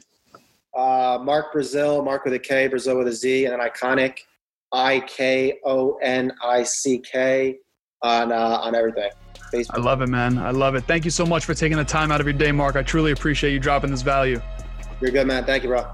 Uh, 0.75 1.19
Mark 1.21 1.51
Brazil, 1.51 2.03
Mark 2.03 2.25
with 2.25 2.33
a 2.33 2.39
K, 2.39 2.67
Brazil 2.67 2.97
with 2.97 3.07
a 3.07 3.13
Z, 3.13 3.45
and 3.45 3.53
then 3.53 3.59
Iconick, 3.59 4.19
I 4.71 5.01
K 5.01 5.59
O 5.65 5.97
N 6.01 6.31
I 6.43 6.63
C 6.63 6.99
K 6.99 7.57
on 8.01 8.31
uh, 8.31 8.59
on 8.61 8.75
everything. 8.75 9.11
Facebook. 9.53 9.77
I 9.77 9.79
love 9.79 10.01
it, 10.01 10.09
man. 10.09 10.37
I 10.37 10.51
love 10.51 10.75
it. 10.75 10.81
Thank 10.81 11.05
you 11.05 11.11
so 11.11 11.25
much 11.25 11.43
for 11.45 11.55
taking 11.55 11.77
the 11.77 11.83
time 11.83 12.11
out 12.11 12.21
of 12.21 12.27
your 12.27 12.33
day, 12.33 12.51
Mark. 12.51 12.75
I 12.75 12.83
truly 12.83 13.11
appreciate 13.11 13.51
you 13.51 13.59
dropping 13.59 13.89
this 13.89 14.03
value. 14.03 14.39
You're 15.01 15.11
good, 15.11 15.25
man. 15.25 15.43
Thank 15.45 15.63
you, 15.63 15.69
bro. 15.69 15.91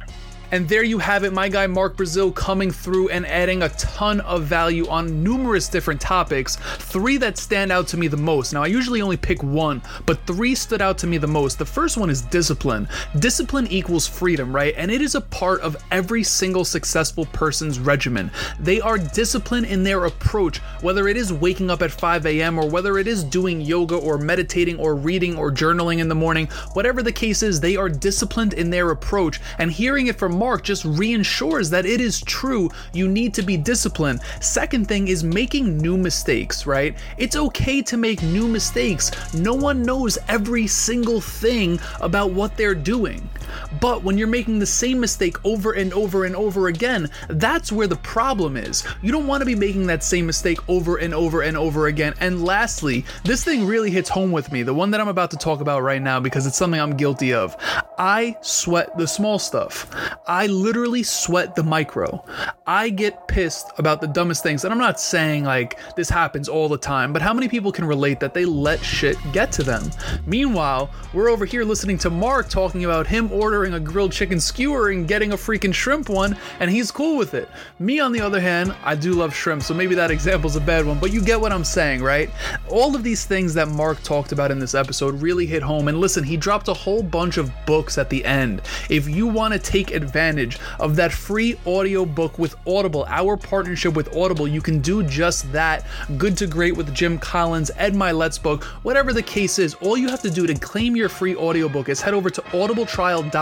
And 0.51 0.69
there 0.69 0.83
you 0.83 0.99
have 0.99 1.23
it, 1.23 1.33
my 1.33 1.49
guy 1.49 1.67
Mark 1.67 1.97
Brazil 1.97 2.31
coming 2.31 2.71
through 2.71 3.09
and 3.09 3.25
adding 3.25 3.63
a 3.63 3.69
ton 3.69 4.21
of 4.21 4.43
value 4.43 4.87
on 4.87 5.23
numerous 5.23 5.67
different 5.67 5.99
topics. 5.99 6.55
Three 6.55 7.17
that 7.17 7.37
stand 7.37 7.71
out 7.71 7.87
to 7.89 7.97
me 7.97 8.07
the 8.07 8.17
most. 8.17 8.53
Now, 8.53 8.63
I 8.63 8.67
usually 8.67 9.01
only 9.01 9.17
pick 9.17 9.41
one, 9.43 9.81
but 10.05 10.25
three 10.27 10.55
stood 10.55 10.81
out 10.81 10.97
to 10.99 11.07
me 11.07 11.17
the 11.17 11.27
most. 11.27 11.57
The 11.57 11.65
first 11.65 11.97
one 11.97 12.09
is 12.09 12.21
discipline. 12.21 12.87
Discipline 13.19 13.67
equals 13.67 14.07
freedom, 14.07 14.55
right? 14.55 14.73
And 14.77 14.91
it 14.91 15.01
is 15.01 15.15
a 15.15 15.21
part 15.21 15.61
of 15.61 15.77
every 15.91 16.23
single 16.23 16.65
successful 16.65 17.25
person's 17.27 17.79
regimen. 17.79 18.31
They 18.59 18.81
are 18.81 18.97
disciplined 18.97 19.65
in 19.65 19.83
their 19.83 20.05
approach, 20.05 20.59
whether 20.81 21.07
it 21.07 21.17
is 21.17 21.33
waking 21.33 21.69
up 21.69 21.81
at 21.81 21.91
5 21.91 22.25
a.m. 22.25 22.59
or 22.59 22.69
whether 22.69 22.97
it 22.97 23.07
is 23.07 23.23
doing 23.23 23.61
yoga 23.61 23.95
or 23.95 24.17
meditating 24.17 24.79
or 24.79 24.95
reading 24.95 25.37
or 25.37 25.51
journaling 25.51 25.99
in 25.99 26.09
the 26.09 26.15
morning. 26.15 26.47
Whatever 26.73 27.01
the 27.01 27.11
case 27.11 27.43
is, 27.43 27.59
they 27.59 27.75
are 27.75 27.89
disciplined 27.89 28.53
in 28.53 28.69
their 28.69 28.91
approach. 28.91 29.39
And 29.57 29.71
hearing 29.71 30.07
it 30.07 30.17
from 30.17 30.34
Mark 30.35 30.63
just 30.63 30.83
reinsures 30.83 31.69
that 31.71 31.85
it 31.85 32.01
is 32.01 32.21
true. 32.21 32.69
You 32.93 33.07
need 33.07 33.33
to 33.35 33.41
be 33.41 33.57
disciplined. 33.57 34.21
Second 34.41 34.87
thing 34.87 35.07
is 35.07 35.23
making 35.23 35.77
new 35.77 35.97
mistakes, 35.97 36.65
right? 36.65 36.95
It's 37.17 37.35
okay 37.35 37.81
to 37.83 37.97
make 37.97 38.21
new 38.21 38.47
mistakes. 38.47 39.33
No 39.33 39.53
one 39.53 39.81
knows 39.81 40.17
every 40.27 40.67
single 40.67 41.21
thing 41.21 41.79
about 42.01 42.31
what 42.31 42.57
they're 42.57 42.75
doing. 42.75 43.29
But 43.79 44.03
when 44.03 44.17
you're 44.17 44.27
making 44.27 44.59
the 44.59 44.65
same 44.65 44.99
mistake 44.99 45.37
over 45.45 45.73
and 45.73 45.93
over 45.93 46.25
and 46.25 46.35
over 46.35 46.67
again, 46.67 47.09
that's 47.29 47.71
where 47.71 47.87
the 47.87 47.95
problem 47.97 48.57
is. 48.57 48.83
You 49.01 49.11
don't 49.11 49.27
want 49.27 49.41
to 49.41 49.45
be 49.45 49.55
making 49.55 49.87
that 49.87 50.03
same 50.03 50.25
mistake 50.25 50.59
over 50.69 50.97
and 50.97 51.13
over 51.13 51.41
and 51.41 51.57
over 51.57 51.87
again. 51.87 52.13
And 52.19 52.43
lastly, 52.43 53.05
this 53.23 53.43
thing 53.43 53.65
really 53.65 53.91
hits 53.91 54.09
home 54.09 54.31
with 54.31 54.51
me, 54.51 54.63
the 54.63 54.73
one 54.73 54.91
that 54.91 55.01
I'm 55.01 55.07
about 55.07 55.31
to 55.31 55.37
talk 55.37 55.61
about 55.61 55.83
right 55.83 56.01
now, 56.01 56.19
because 56.19 56.45
it's 56.45 56.57
something 56.57 56.79
I'm 56.79 56.95
guilty 56.97 57.33
of. 57.33 57.55
I 57.97 58.35
sweat 58.41 58.97
the 58.97 59.07
small 59.07 59.39
stuff. 59.39 59.89
I 60.27 60.47
literally 60.47 61.03
sweat 61.03 61.55
the 61.55 61.63
micro. 61.63 62.23
I 62.67 62.89
get 62.89 63.27
pissed 63.27 63.71
about 63.77 64.01
the 64.01 64.07
dumbest 64.07 64.43
things. 64.43 64.63
And 64.63 64.73
I'm 64.73 64.79
not 64.79 64.99
saying 64.99 65.43
like 65.43 65.79
this 65.95 66.09
happens 66.09 66.49
all 66.49 66.67
the 66.67 66.77
time, 66.77 67.13
but 67.13 67.21
how 67.21 67.33
many 67.33 67.47
people 67.47 67.71
can 67.71 67.85
relate 67.85 68.19
that 68.19 68.33
they 68.33 68.45
let 68.45 68.79
shit 68.79 69.17
get 69.31 69.51
to 69.53 69.63
them? 69.63 69.91
Meanwhile, 70.25 70.89
we're 71.13 71.29
over 71.29 71.45
here 71.45 71.63
listening 71.63 71.97
to 71.99 72.09
Mark 72.09 72.49
talking 72.49 72.85
about 72.85 73.07
him 73.07 73.31
or 73.31 73.44
ordering 73.45 73.75
a 73.75 73.79
grilled 73.79 74.11
chicken 74.11 74.39
skewer 74.39 74.89
and 74.89 75.07
getting 75.07 75.31
a 75.31 75.35
freaking 75.35 75.71
shrimp 75.71 76.09
one, 76.09 76.35
and 76.59 76.71
he's 76.71 76.89
cool 76.89 77.15
with 77.15 77.35
it. 77.35 77.47
Me, 77.77 77.99
on 77.99 78.11
the 78.11 78.19
other 78.19 78.41
hand, 78.41 78.75
I 78.83 78.95
do 78.95 79.13
love 79.13 79.35
shrimp, 79.35 79.61
so 79.61 79.71
maybe 79.71 79.93
that 79.93 80.09
example's 80.09 80.55
a 80.55 80.59
bad 80.59 80.83
one, 80.83 80.97
but 80.97 81.13
you 81.13 81.21
get 81.21 81.39
what 81.39 81.51
I'm 81.51 81.63
saying, 81.63 82.01
right? 82.01 82.27
All 82.69 82.95
of 82.95 83.03
these 83.03 83.23
things 83.23 83.53
that 83.53 83.67
Mark 83.67 84.01
talked 84.01 84.31
about 84.31 84.49
in 84.49 84.57
this 84.57 84.73
episode 84.73 85.21
really 85.21 85.45
hit 85.45 85.61
home. 85.61 85.89
And 85.89 85.99
listen, 85.99 86.23
he 86.23 86.37
dropped 86.37 86.69
a 86.69 86.73
whole 86.73 87.03
bunch 87.03 87.37
of 87.37 87.51
books 87.67 87.99
at 87.99 88.09
the 88.09 88.25
end. 88.25 88.63
If 88.89 89.07
you 89.07 89.27
want 89.27 89.53
to 89.53 89.59
take 89.59 89.91
advantage 89.91 90.57
of 90.79 90.95
that 90.95 91.13
free 91.13 91.59
audio 91.67 92.03
book 92.03 92.39
with 92.39 92.55
Audible, 92.65 93.05
our 93.07 93.37
partnership 93.37 93.93
with 93.93 94.15
Audible, 94.17 94.47
you 94.47 94.61
can 94.61 94.79
do 94.79 95.03
just 95.03 95.51
that. 95.51 95.85
Good 96.17 96.35
to 96.37 96.47
Great 96.47 96.75
with 96.75 96.95
Jim 96.95 97.19
Collins, 97.19 97.69
Ed 97.77 97.93
Mylett's 97.93 98.39
book, 98.39 98.63
whatever 98.81 99.13
the 99.13 99.21
case 99.21 99.59
is, 99.59 99.75
all 99.75 99.97
you 99.97 100.09
have 100.09 100.23
to 100.23 100.31
do 100.31 100.47
to 100.47 100.55
claim 100.55 100.95
your 100.95 101.09
free 101.09 101.35
audiobook 101.35 101.89
is 101.89 102.01
head 102.01 102.15
over 102.15 102.31
to 102.31 102.41
audibletrial.com 102.41 103.34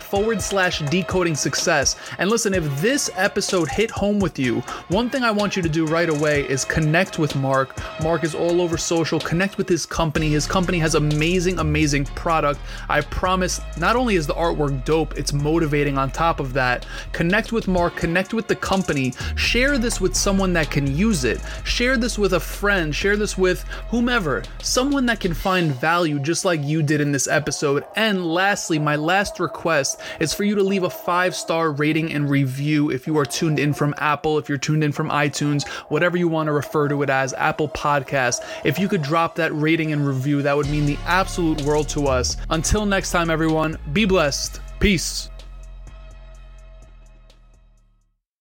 forward 0.00 0.42
slash 0.42 0.80
decoding 0.90 1.34
success. 1.34 1.96
And 2.18 2.30
listen, 2.30 2.54
if 2.54 2.64
this 2.80 3.10
episode 3.14 3.68
hit 3.68 3.90
home 3.90 4.18
with 4.18 4.38
you, 4.38 4.60
one 4.88 5.10
thing 5.10 5.22
I 5.22 5.30
want 5.30 5.56
you 5.56 5.62
to 5.62 5.68
do 5.68 5.86
right 5.86 6.08
away 6.08 6.48
is 6.48 6.64
connect 6.64 7.18
with 7.18 7.34
Mark. 7.36 7.76
Mark 8.02 8.24
is 8.24 8.34
all 8.34 8.60
over 8.60 8.76
social. 8.76 9.20
Connect 9.20 9.58
with 9.58 9.68
his 9.68 9.86
company. 9.86 10.30
His 10.30 10.46
company 10.46 10.78
has 10.78 10.94
amazing, 10.94 11.58
amazing 11.58 12.06
product. 12.06 12.60
I 12.88 13.00
promise, 13.00 13.60
not 13.78 13.96
only 13.96 14.16
is 14.16 14.26
the 14.26 14.34
artwork 14.34 14.84
dope, 14.84 15.16
it's 15.16 15.32
motivating 15.32 15.98
on 15.98 16.10
top 16.10 16.40
of 16.40 16.52
that. 16.54 16.86
Connect 17.12 17.52
with 17.52 17.68
Mark, 17.68 17.96
connect 17.96 18.34
with 18.34 18.48
the 18.48 18.56
company, 18.56 19.12
share 19.36 19.78
this 19.78 20.00
with 20.00 20.14
someone 20.14 20.52
that 20.54 20.70
can 20.70 20.86
use 20.86 21.24
it, 21.24 21.40
share 21.64 21.96
this 21.96 22.18
with 22.18 22.34
a 22.34 22.40
friend, 22.40 22.94
share 22.94 23.16
this 23.16 23.38
with 23.38 23.62
whomever, 23.90 24.42
someone 24.60 25.06
that 25.06 25.20
can 25.20 25.34
find 25.34 25.72
value 25.72 26.18
just 26.18 26.44
like 26.44 26.62
you 26.62 26.82
did 26.82 27.00
in 27.00 27.12
this 27.12 27.28
episode. 27.28 27.84
And 27.96 28.26
lastly, 28.26 28.78
my 28.78 28.96
last 29.04 29.38
request 29.38 30.00
is 30.20 30.34
for 30.34 30.44
you 30.44 30.54
to 30.54 30.62
leave 30.62 30.82
a 30.82 30.90
five 30.90 31.34
star 31.34 31.70
rating 31.72 32.12
and 32.12 32.28
review 32.28 32.90
if 32.90 33.06
you 33.06 33.16
are 33.18 33.24
tuned 33.24 33.58
in 33.58 33.72
from 33.74 33.94
Apple, 33.98 34.38
if 34.38 34.48
you're 34.48 34.58
tuned 34.58 34.82
in 34.82 34.92
from 34.92 35.10
iTunes, 35.10 35.68
whatever 35.88 36.16
you 36.16 36.28
want 36.28 36.46
to 36.46 36.52
refer 36.52 36.88
to 36.88 37.02
it 37.02 37.10
as, 37.10 37.32
Apple 37.34 37.68
Podcast. 37.68 38.44
If 38.64 38.78
you 38.78 38.88
could 38.88 39.02
drop 39.02 39.34
that 39.36 39.52
rating 39.54 39.92
and 39.92 40.06
review, 40.06 40.42
that 40.42 40.56
would 40.56 40.68
mean 40.68 40.86
the 40.86 40.98
absolute 41.04 41.60
world 41.62 41.88
to 41.90 42.06
us. 42.06 42.36
Until 42.50 42.86
next 42.86 43.10
time, 43.10 43.30
everyone, 43.30 43.78
be 43.92 44.04
blessed. 44.04 44.60
Peace. 44.80 45.30